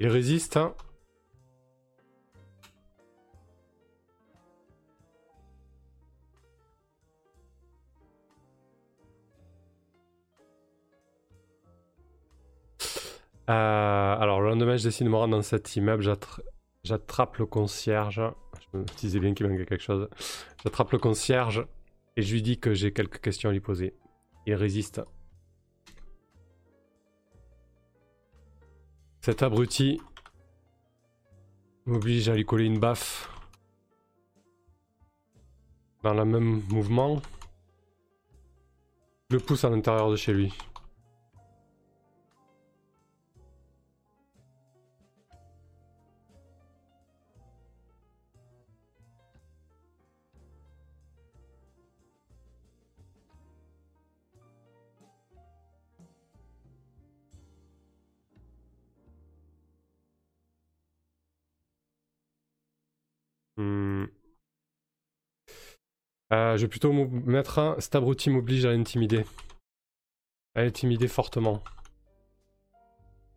[0.05, 0.75] Il résiste, hein
[13.49, 16.03] euh, alors, le lendemain, je décide de me rendre dans cet immeuble.
[16.83, 18.21] J'attrape le concierge.
[18.71, 20.07] Je me disais bien qu'il manquait quelque chose.
[20.63, 21.65] J'attrape le concierge
[22.15, 23.95] et je lui dis que j'ai quelques questions à lui poser.
[24.45, 25.01] Il résiste.
[29.25, 29.99] Cet abruti
[31.87, 33.27] m'oblige à lui coller une baffe.
[36.03, 37.23] Dans le même mouvement,
[39.31, 40.53] je le pousse à l'intérieur de chez lui.
[66.33, 69.25] Euh, je vais plutôt mettre un Stabruti m'oblige à intimider.
[70.55, 71.63] À intimider fortement.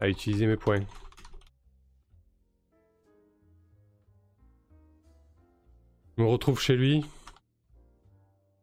[0.01, 0.87] À utiliser mes points.
[6.17, 7.05] Je me retrouve chez lui.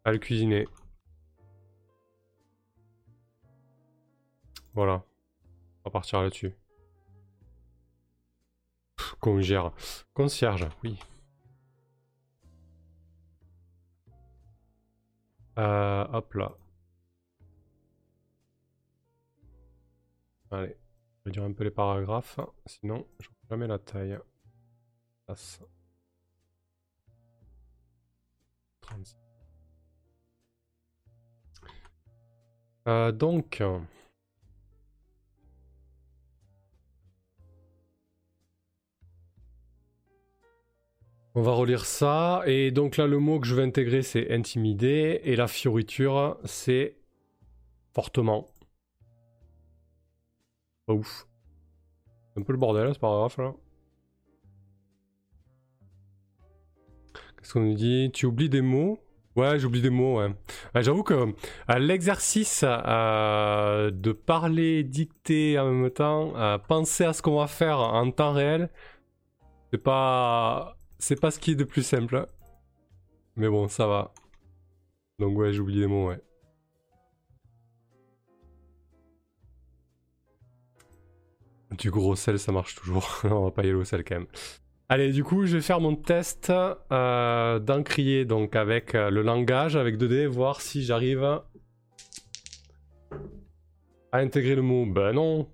[0.04, 0.68] À le cuisiner.
[4.74, 5.04] Voilà.
[5.84, 6.54] On va partir là-dessus.
[9.20, 9.72] Concierge.
[10.14, 11.00] Concierge, oui.
[15.58, 16.52] Euh, hop là.
[20.52, 20.76] Allez,
[21.20, 24.18] je vais dire un peu les paragraphes, sinon je jamais la taille.
[32.88, 33.62] Euh, donc,
[41.36, 42.42] on va relire ça.
[42.46, 45.22] Et donc là, le mot que je vais intégrer, c'est intimider.
[45.24, 46.96] Et la fioriture, c'est
[47.94, 48.48] fortement.
[50.88, 51.28] Pas ouf.
[52.38, 53.54] un peu le bordel, c'est pas grave là.
[57.38, 58.12] Qu'est-ce qu'on nous dit?
[58.14, 59.00] Tu oublies des mots?
[59.36, 60.34] Ouais, j'oublie des mots, ouais.
[60.76, 67.22] J'avoue que euh, l'exercice euh, de parler, dicter en même temps, euh, penser à ce
[67.22, 68.70] qu'on va faire en temps réel,
[69.72, 72.26] c'est pas, c'est pas ce qui est de plus simple.
[73.36, 74.12] Mais bon, ça va.
[75.20, 76.20] Donc ouais, j'oublie des mots, ouais.
[81.78, 83.22] Du gros sel, ça marche toujours.
[83.24, 84.28] On va pas y aller au sel quand même.
[84.90, 86.52] Allez, du coup, je vais faire mon test
[86.92, 91.44] euh, d'encrier donc avec euh, le langage, avec 2D, voir si j'arrive à
[94.14, 94.88] intégrer le mot.
[94.88, 95.48] Ben non.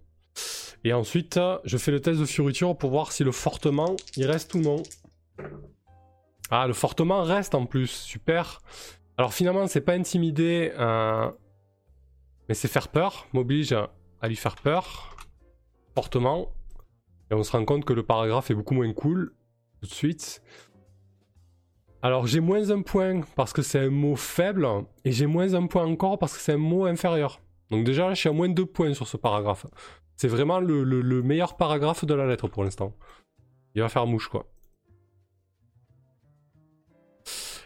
[0.86, 4.54] Et ensuite, je fais le test de fioriture pour voir si le fortement, il reste
[4.54, 4.82] ou non.
[6.50, 8.62] Ah, le fortement reste en plus, super.
[9.18, 11.32] Alors finalement, c'est pas intimider, euh,
[12.50, 15.16] mais c'est faire peur, m'oblige à lui faire peur,
[15.96, 16.54] fortement.
[17.30, 19.34] Et on se rend compte que le paragraphe est beaucoup moins cool
[19.82, 20.42] tout de suite.
[22.04, 24.68] Alors j'ai moins un point parce que c'est un mot faible
[25.06, 27.42] et j'ai moins un point encore parce que c'est un mot inférieur.
[27.70, 29.68] Donc déjà là je suis à moins deux points sur ce paragraphe.
[30.16, 32.96] C'est vraiment le, meilleur paragraphe de la lettre pour l'instant.
[33.76, 34.48] Il va faire mouche quoi.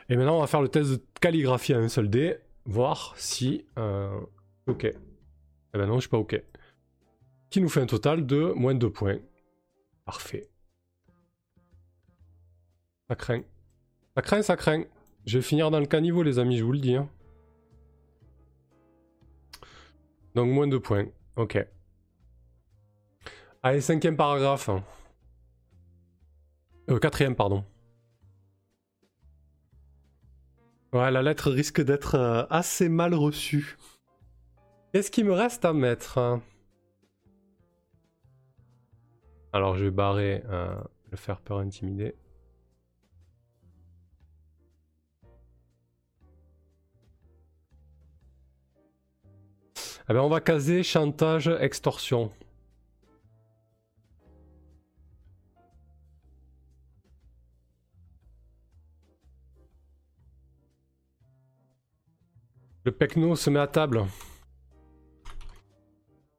[0.09, 3.65] Et maintenant on va faire le test de calligraphie à un seul dé, voir si...
[3.77, 4.19] Euh,
[4.67, 4.85] ok.
[4.85, 6.41] Eh ben non je suis pas ok.
[7.49, 9.19] Qui nous fait un total de moins deux points.
[10.05, 10.49] Parfait.
[13.07, 13.43] Ça craint.
[14.15, 14.83] Ça craint, ça craint.
[15.25, 16.95] Je vais finir dans le caniveau, les amis, je vous le dis.
[16.95, 17.09] Hein.
[20.35, 21.07] Donc, moins de points.
[21.35, 21.57] Ok.
[23.63, 24.69] Allez, cinquième paragraphe.
[26.89, 27.63] Euh, quatrième, pardon.
[30.95, 33.77] Ouais, la lettre risque d'être euh, assez mal reçue.
[34.93, 36.41] Qu'est-ce qu'il me reste à mettre hein?
[39.51, 40.73] Alors je vais barrer euh,
[41.11, 42.15] le faire peur intimider.
[50.07, 52.31] Eh ben on va caser chantage, extorsion.
[62.85, 64.05] Le pecno se met à table.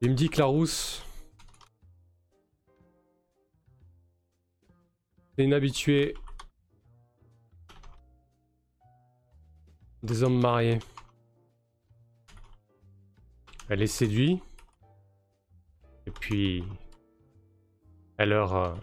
[0.01, 1.05] Il me dit que la rousse
[5.35, 6.15] C'est inhabitué.
[10.05, 10.79] Des hommes mariés.
[13.69, 14.41] Elle est séduite.
[16.07, 16.65] Et puis...
[18.19, 18.55] Elle leur...
[18.55, 18.75] Euh,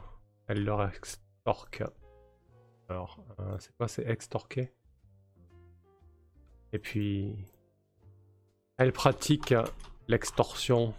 [0.47, 1.83] elle leur extorque.
[2.89, 4.73] Alors, euh, c'est quoi C'est extorquer?
[6.73, 7.45] Et puis...
[8.77, 9.53] Elle pratique
[10.07, 10.93] l'extorsion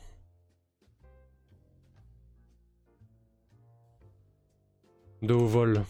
[5.22, 5.85] de vol.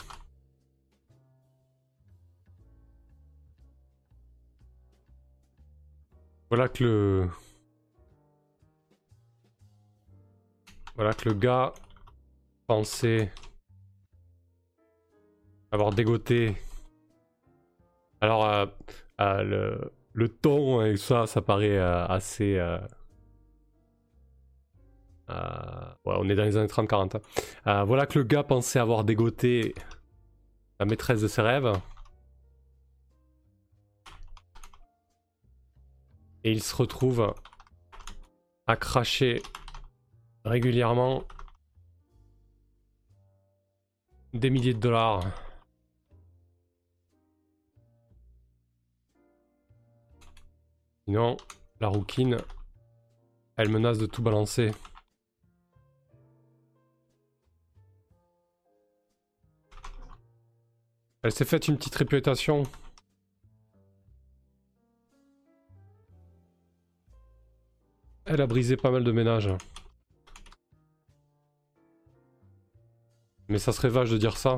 [6.49, 7.31] Voilà que le...
[10.95, 11.75] Voilà que le gars
[12.69, 13.33] pensait
[15.73, 16.57] avoir dégoté.
[18.21, 18.67] Alors, euh,
[19.21, 22.57] euh, le, le, ton et ça, ça paraît euh, assez...
[22.57, 22.79] Euh,
[26.05, 27.17] ouais, on est dans les années 30-40.
[27.17, 27.21] Hein.
[27.67, 29.75] Euh, voilà que le gars pensait avoir dégoté
[30.79, 31.73] la maîtresse de ses rêves.
[36.45, 37.35] Et il se retrouve
[38.67, 39.43] à cracher
[40.45, 41.25] régulièrement
[44.35, 45.23] des milliers de dollars.
[51.07, 51.37] Sinon,
[51.81, 52.39] la rouquine,
[53.57, 54.73] elle menace de tout balancer.
[61.23, 62.63] Elle s'est faite une petite réputation.
[68.25, 69.51] Elle a brisé pas mal de ménages.
[73.49, 74.57] Mais ça serait vache de dire ça.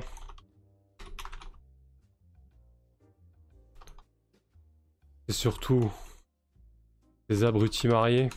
[5.28, 5.90] Et surtout,
[7.29, 8.31] des abrutis mariés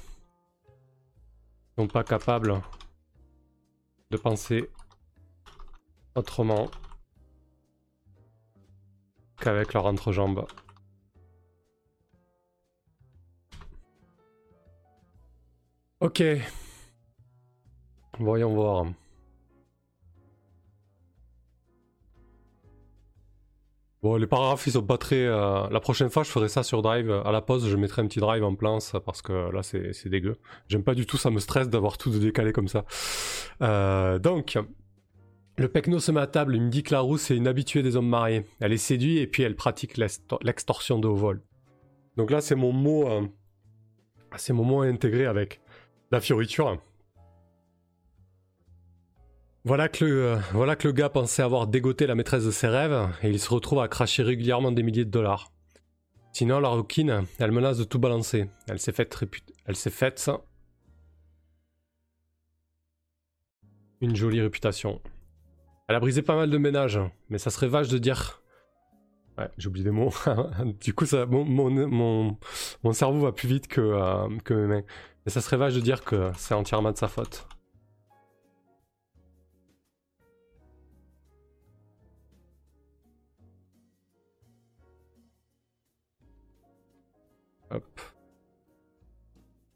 [1.77, 2.61] sont pas capables
[4.11, 4.69] de penser
[6.15, 6.69] autrement
[9.39, 10.45] qu'avec leur entrejambe.
[16.01, 16.23] Ok.
[18.19, 18.85] Voyons voir.
[24.01, 25.25] Bon, les paragraphes, ils sont pas très...
[25.25, 27.11] La prochaine fois, je ferai ça sur Drive.
[27.11, 30.37] À la pause, je mettrai un petit Drive en plan, parce que là, c'est dégueu.
[30.67, 32.85] J'aime pas du tout, ça me stresse d'avoir tout décalé comme ça.
[33.61, 34.57] Euh, donc,
[35.57, 37.83] le Pecno se met à table, il me dit que la rousse est une habituée
[37.83, 38.45] des hommes mariés.
[38.61, 41.41] Elle est séduite et puis elle pratique l'extorsion de haut vol.
[42.15, 43.09] Donc là, c'est mon mot...
[43.09, 43.27] Euh,
[44.37, 45.59] c'est mon mot intégré avec
[46.11, 46.79] la fioriture.
[49.69, 53.07] Voilà que, le, voilà que le gars pensait avoir dégoté la maîtresse de ses rêves
[53.21, 55.51] et il se retrouve à cracher régulièrement des milliers de dollars.
[56.33, 58.49] Sinon, la rouquine, elle menace de tout balancer.
[58.67, 59.15] Elle s'est faite
[59.67, 60.31] Elle s'est faite
[64.01, 65.03] une jolie réputation.
[65.87, 66.99] Elle a brisé pas mal de ménages,
[67.29, 68.41] mais ça serait vache de dire.
[69.37, 70.11] Ouais, j'ai oublié des mots.
[70.81, 72.37] du coup, ça, mon, mon,
[72.83, 74.83] mon, cerveau va plus vite que, euh, que mes mains.
[75.27, 77.47] Mais ça serait vache de dire que c'est entièrement de sa faute.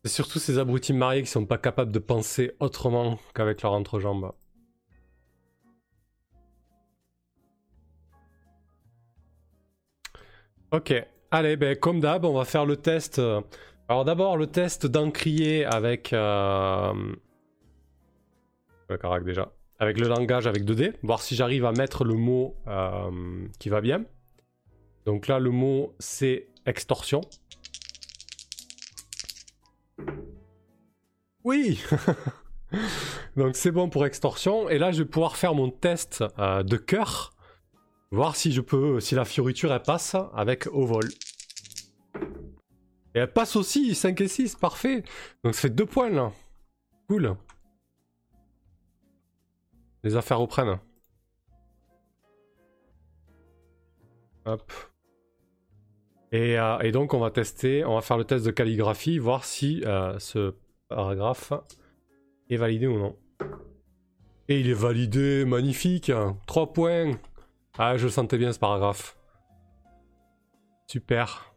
[0.03, 4.33] C'est surtout ces abrutis mariés qui sont pas capables de penser autrement qu'avec leur entrejambe.
[10.71, 10.93] Ok,
[11.29, 13.21] allez, ben, comme d'hab, on va faire le test.
[13.87, 16.13] Alors d'abord le test d'encrier avec...
[16.13, 16.93] Euh...
[18.89, 19.51] Le carac déjà.
[19.79, 23.81] Avec le langage avec 2D, voir si j'arrive à mettre le mot euh, qui va
[23.81, 24.05] bien.
[25.05, 27.21] Donc là le mot c'est extorsion.
[31.43, 31.81] Oui
[33.35, 34.69] Donc c'est bon pour extorsion.
[34.69, 37.33] Et là, je vais pouvoir faire mon test euh, de cœur.
[38.11, 41.09] Voir si je peux, si la fioriture elle passe avec au vol.
[43.15, 45.03] Et elle passe aussi, 5 et 6, parfait.
[45.43, 46.31] Donc ça fait 2 points là.
[47.07, 47.35] Cool.
[50.03, 50.79] Les affaires reprennent.
[54.45, 54.71] Hop.
[56.33, 59.83] Euh, et, donc on va tester, on va faire le test de calligraphie, voir si
[59.85, 60.55] euh, ce
[60.87, 61.53] paragraphe
[62.49, 63.15] est validé ou non.
[64.49, 66.11] Et il est validé, magnifique
[66.47, 67.11] 3 points
[67.77, 69.17] Ah, je le sentais bien ce paragraphe.
[70.87, 71.53] Super.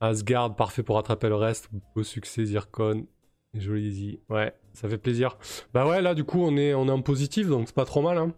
[0.00, 1.70] Asgard, parfait pour rattraper le reste.
[1.94, 3.06] Beau succès, Zircon.
[3.54, 4.20] Joli easy.
[4.28, 5.38] Ouais, ça fait plaisir.
[5.72, 8.02] Bah ouais, là du coup on est, on est en positif, donc c'est pas trop
[8.02, 8.18] mal.
[8.18, 8.32] Hein.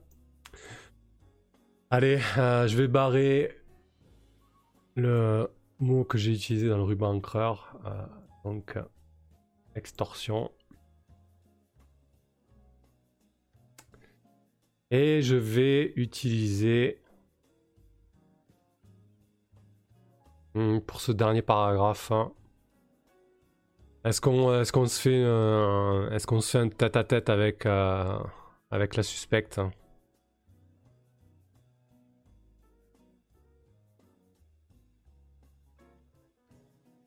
[1.91, 3.57] Allez, euh, je vais barrer
[4.95, 5.49] le
[5.79, 7.79] mot que j'ai utilisé dans le ruban encreur.
[7.87, 8.07] Euh,
[8.45, 8.79] donc,
[9.75, 10.51] extorsion.
[14.91, 17.01] Et je vais utiliser
[20.55, 22.13] hmm, pour ce dernier paragraphe.
[22.13, 22.33] Hein,
[24.05, 25.21] est-ce qu'on est qu'on se fait
[26.15, 28.19] est-ce qu'on se fait un tête à tête avec euh,
[28.71, 29.61] avec la suspecte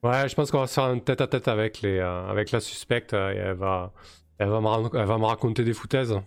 [0.02, 2.52] Ouais, je pense qu'on va se faire un tête à tête avec, les, euh, avec
[2.52, 3.92] la suspecte euh, et elle va,
[4.38, 6.18] elle, va me, elle va me raconter des foutaises.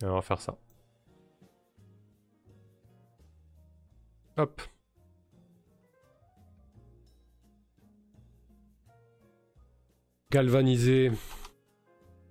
[0.00, 0.56] Et on va faire ça.
[4.36, 4.62] Hop.
[10.30, 11.10] Galvanisé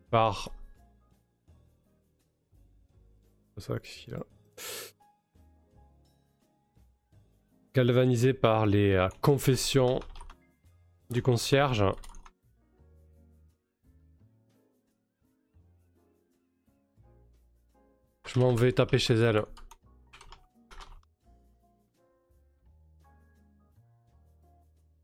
[0.10, 0.50] par...
[3.56, 4.20] C'est ça qui là.
[7.74, 10.00] Galvanisé par les euh, confessions
[11.10, 11.84] du concierge.
[18.28, 19.44] Je m'en vais taper chez elle.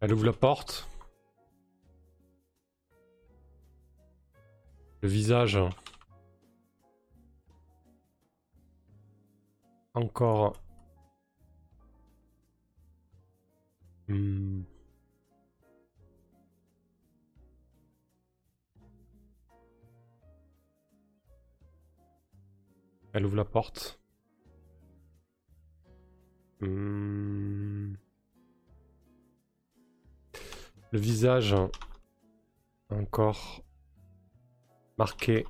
[0.01, 0.87] Elle ouvre la porte.
[5.01, 5.59] Le visage.
[9.93, 10.53] Encore
[14.09, 14.63] Hmm.
[23.13, 23.99] Elle ouvre la porte.
[26.59, 27.93] Hmm.
[30.91, 31.55] Le visage
[32.89, 33.63] encore
[34.97, 35.45] marqué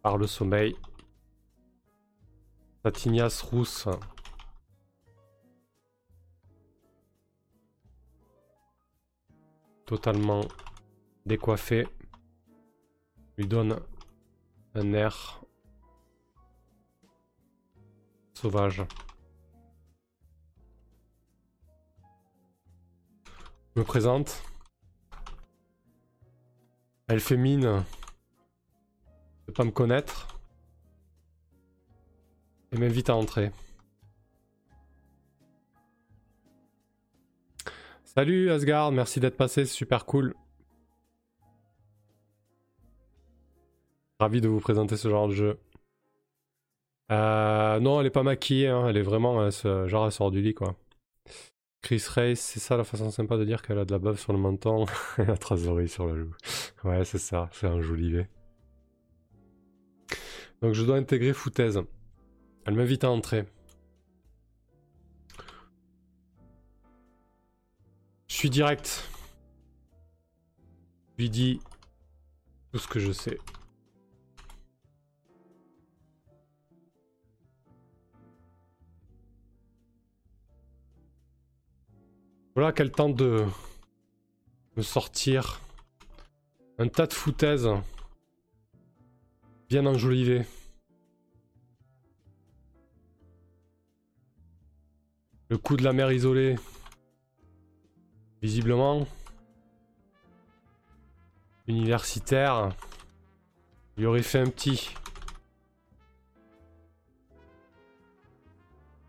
[0.00, 0.74] par le sommeil.
[2.82, 3.86] Sa tignasse rousse
[9.86, 10.42] totalement
[11.24, 11.86] décoiffé.
[13.38, 13.80] Lui donne
[14.74, 15.40] un air
[18.34, 18.82] sauvage.
[23.76, 24.42] Me présente.
[27.08, 27.84] Elle fait mine
[29.46, 30.26] de pas me connaître
[32.72, 33.52] et m'invite à entrer.
[38.16, 40.32] Salut Asgard, merci d'être passé, c'est super cool.
[44.18, 45.58] Ravi de vous présenter ce genre de jeu.
[47.12, 49.50] Euh, non, elle est pas maquillée, hein, elle est vraiment
[49.86, 50.76] genre elle sort du lit quoi.
[51.82, 54.32] Chris Race, c'est ça la façon sympa de dire qu'elle a de la bave sur
[54.32, 54.86] le menton?
[55.18, 56.34] Et la tracerie sur la joue.
[56.84, 58.24] Ouais, c'est ça, c'est un joli
[60.62, 61.82] Donc je dois intégrer Foutaise.
[62.64, 63.44] Elle m'invite à entrer.
[68.36, 69.02] Je suis direct.
[71.16, 71.58] Je lui dis
[72.70, 73.38] tout ce que je sais.
[82.54, 83.46] Voilà qu'elle tente de
[84.76, 85.62] me sortir
[86.76, 87.70] un tas de foutaises
[89.70, 90.44] bien enjolivées.
[95.48, 96.56] Le coup de la mer isolée.
[98.46, 99.08] Visiblement,
[101.66, 102.68] universitaire,
[103.96, 104.94] il aurait fait un petit.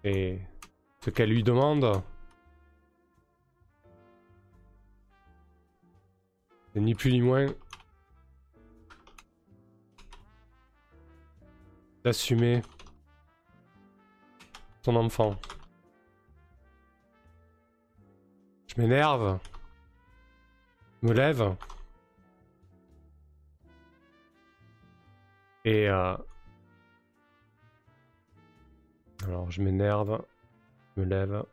[0.04, 0.40] Et
[1.02, 2.02] ce qu'elle lui demande,
[6.74, 7.46] ni plus ni moins
[12.04, 12.64] d'assumer
[14.82, 15.40] son enfant.
[18.78, 19.40] Je m'énerve.
[21.02, 21.56] Je me lève.
[25.66, 26.16] Et euh...
[29.24, 30.24] Alors je m'énerve.
[30.96, 31.44] Je me lève.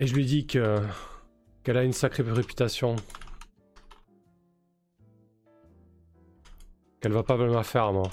[0.00, 0.86] Et je lui dis que
[1.62, 2.96] qu'elle a une sacrée réputation.
[7.00, 8.10] Qu'elle va pas me faire, moi.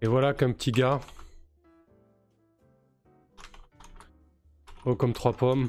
[0.00, 1.00] Et voilà qu'un petit gars.
[4.84, 5.68] Oh, comme trois pommes.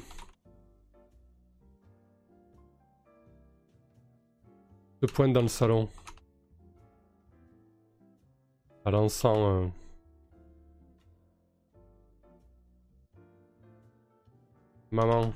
[5.02, 5.90] Se pointe dans le salon.
[8.86, 9.64] Balançant.
[9.64, 9.68] Euh...
[14.92, 15.34] Maman.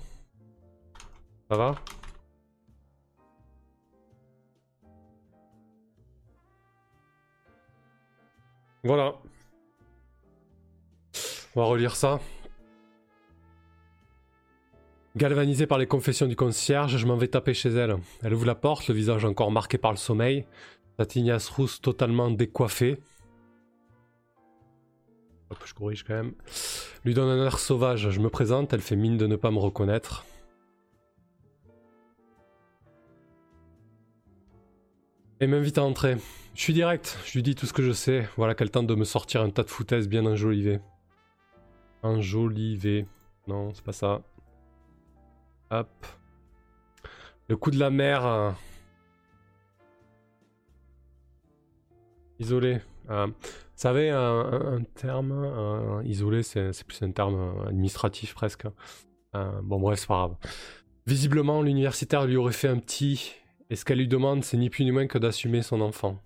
[1.49, 1.75] Ça va?
[8.84, 9.15] Voilà.
[11.55, 12.19] On va relire ça.
[15.15, 17.97] Galvanisée par les confessions du concierge, je m'en vais taper chez elle.
[18.23, 20.45] Elle ouvre la porte, le visage encore marqué par le sommeil,
[20.97, 22.97] sa tignasse rousse totalement décoiffée.
[25.51, 26.34] Hop, je corrige quand même.
[27.05, 29.59] Lui donne un air sauvage, je me présente, elle fait mine de ne pas me
[29.59, 30.25] reconnaître.
[35.39, 36.17] Et m'invite à entrer.
[36.56, 38.28] Je suis direct, je lui dis tout ce que je sais.
[38.38, 40.80] Voilà qu'elle tente de me sortir un tas de foutaises bien enjolivées.
[42.04, 43.08] Enjolivées.
[43.47, 44.22] Non, c'est pas ça.
[45.72, 45.89] Hop.
[47.47, 48.26] Le coup de la mer.
[48.26, 48.51] Euh,
[52.39, 52.82] isolé.
[53.10, 53.34] Euh, vous
[53.76, 58.68] savez, un, terme isolé, c'est plus un terme administratif presque.
[59.36, 60.36] Euh, bon, bref, c'est pas grave.
[61.08, 63.34] Visiblement, l'universitaire lui aurait fait un petit.
[63.72, 66.22] Et ce qu'elle lui demande, c'est ni plus ni moins que d'assumer son enfant.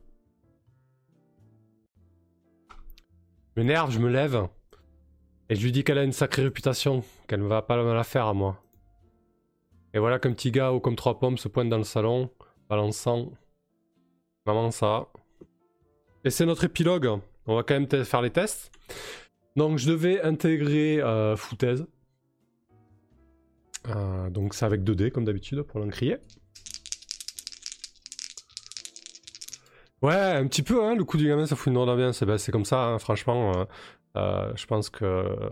[3.58, 4.48] M'énerve, je me lève.
[5.50, 8.28] Et je lui dis qu'elle a une sacrée réputation, qu'elle ne va pas la faire
[8.28, 8.62] à moi.
[9.94, 12.30] Et voilà qu'un petit gars haut comme trois pommes se pointe dans le salon,
[12.70, 13.32] balançant.
[14.46, 15.08] Maman, ça.
[16.24, 17.20] Et c'est notre épilogue.
[17.48, 18.72] On va quand même faire les tests.
[19.56, 21.88] Donc je devais intégrer euh, Foutaise.
[23.88, 26.18] Euh, donc c'est avec 2D comme d'habitude pour l'encrier.
[30.02, 32.22] Ouais, un petit peu, hein, le coup du gamin, ça fout une drôle d'ambiance.
[32.24, 33.52] Ben, c'est comme ça, hein, franchement.
[33.56, 33.66] Euh,
[34.18, 35.52] euh, je pense que.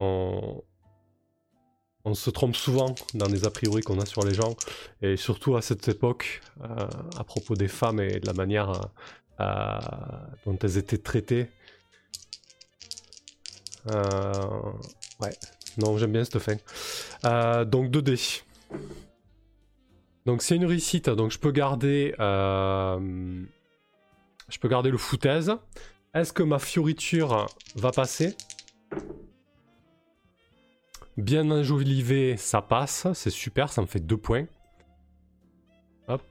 [0.00, 0.62] On...
[2.12, 4.54] se trompe souvent dans les a priori qu'on a sur les gens.
[5.02, 6.86] Et surtout à cette époque, euh,
[7.18, 8.72] à propos des femmes et de la manière
[9.38, 11.48] dont elles étaient traitées.
[13.86, 15.34] ouais,
[15.78, 17.64] non, j'aime bien cette fin.
[17.64, 18.42] donc 2D.
[20.26, 22.14] Donc c'est une réussite, donc je peux garder...
[22.18, 23.44] euh,
[24.48, 25.52] Je peux garder le foutaise.
[26.12, 27.46] Est-ce que ma fioriture
[27.76, 28.36] va passer?
[31.16, 34.46] Bien enjolivé, ça passe, c'est super, ça me fait deux points.
[36.08, 36.22] Hop.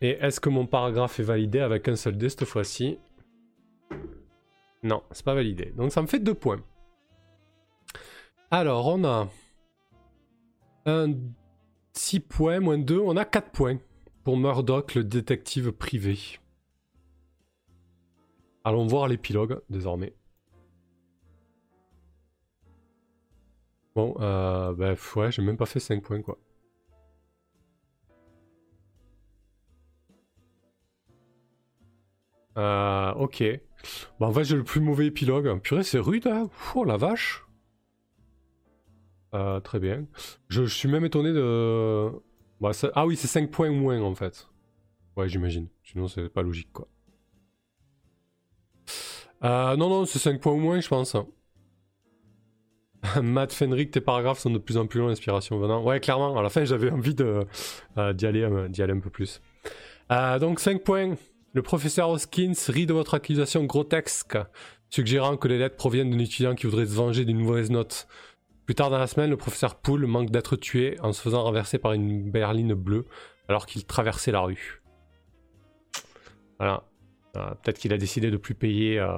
[0.00, 2.98] Et est-ce que mon paragraphe est validé avec un seul dé cette fois-ci?
[4.82, 5.72] Non, c'est pas validé.
[5.76, 6.60] Donc ça me fait deux points.
[8.50, 9.28] Alors, on a
[10.86, 11.14] un
[11.94, 13.78] 6 points, moins 2, on a 4 points
[14.24, 16.18] pour Murdoch, le détective privé.
[18.64, 20.14] Allons voir l'épilogue, désormais.
[23.94, 26.38] Bon, bah, ouais, j'ai même pas fait 5 points, quoi.
[32.58, 33.42] Euh, ok.
[34.20, 35.60] Bah, en fait, j'ai le plus mauvais épilogue.
[35.60, 37.44] Purée, c'est rude, hein Oh la vache
[39.34, 40.06] Euh, Très bien.
[40.48, 42.10] Je, suis même étonné de...
[42.60, 44.48] Bah, Ah oui, c'est 5 points moins, en fait.
[45.16, 45.68] Ouais, j'imagine.
[45.82, 46.88] Sinon, c'est pas logique, quoi.
[49.44, 51.16] Euh, non, non, c'est 5 points moins, je pense.
[53.22, 55.82] Matt Fenrick, tes paragraphes sont de plus en plus longs, l'inspiration venant.
[55.82, 59.40] Ouais, clairement, à la fin, j'avais envie euh, d'y, aller, aller un peu plus.
[60.10, 61.14] Donc, 5 points.
[61.54, 64.38] Le professeur Hoskins rit de votre accusation grotesque,
[64.88, 68.06] suggérant que les lettres proviennent d'un étudiant qui voudrait se venger d'une mauvaise note.
[68.72, 71.76] Plus tard dans la semaine, le professeur Poole manque d'être tué en se faisant renverser
[71.76, 73.04] par une berline bleue
[73.46, 74.82] alors qu'il traversait la rue.
[76.58, 76.82] Voilà.
[77.36, 79.10] Euh, peut-être qu'il a décidé de plus payer euh,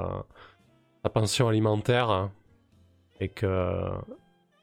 [1.04, 2.32] sa pension alimentaire
[3.20, 3.90] et que,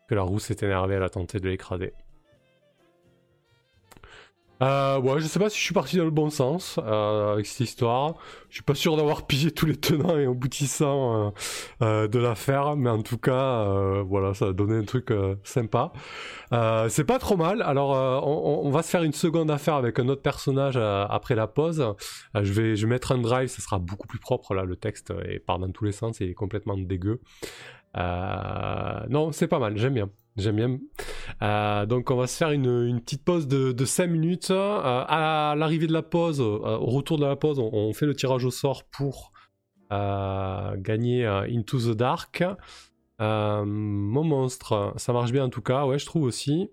[0.10, 1.94] que la roue s'est énervée, elle a tenté de l'écraser.
[4.62, 7.48] Euh, ouais, je sais pas si je suis parti dans le bon sens euh, avec
[7.48, 8.16] cette histoire.
[8.50, 11.32] Je suis pas sûr d'avoir pillé tous les tenants et aboutissants euh,
[11.82, 13.66] euh, de l'affaire, mais en tout cas,
[14.04, 15.12] voilà, ça a donné un truc
[15.44, 15.92] sympa.
[16.90, 17.62] C'est pas trop mal.
[17.62, 17.92] Alors,
[18.28, 21.96] on, va se faire une seconde affaire avec un autre personnage après la pause.
[22.36, 24.64] Je vais, je vais mettre un drive, ça sera beaucoup plus propre là.
[24.64, 27.20] Le texte et part dans tous les sens, il est complètement dégueu.
[27.96, 30.10] Non, c'est pas mal, j'aime bien.
[30.38, 30.80] J'aime bien.
[31.42, 34.52] Euh, donc on va se faire une, une petite pause de, de 5 minutes.
[34.52, 38.06] Euh, à l'arrivée de la pause, euh, au retour de la pause, on, on fait
[38.06, 39.32] le tirage au sort pour
[39.90, 42.46] gagner Into the Dark.
[43.20, 46.70] Mon monstre, ça marche bien en tout cas, ouais je trouve aussi.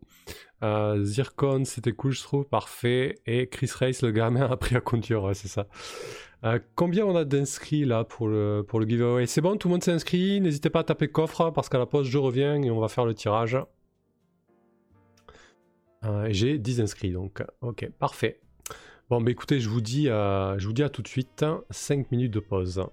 [0.62, 3.16] Zircon, c'était cool, je trouve, parfait.
[3.26, 5.66] Et Chris Race, le gamin, a appris à conduire, ouais, c'est ça.
[6.44, 9.26] Euh, combien on a d'inscrits là pour le, pour le giveaway?
[9.26, 10.40] C'est bon, tout le monde s'est inscrit?
[10.40, 13.04] N'hésitez pas à taper coffre parce qu'à la pause, je reviens et on va faire
[13.04, 13.58] le tirage.
[16.04, 18.40] Euh, J'ai 10 inscrits donc, ok, parfait.
[19.10, 21.44] Bon, bah écoutez, je vous dis, euh, je vous dis à tout de suite.
[21.70, 22.84] 5 minutes de pause.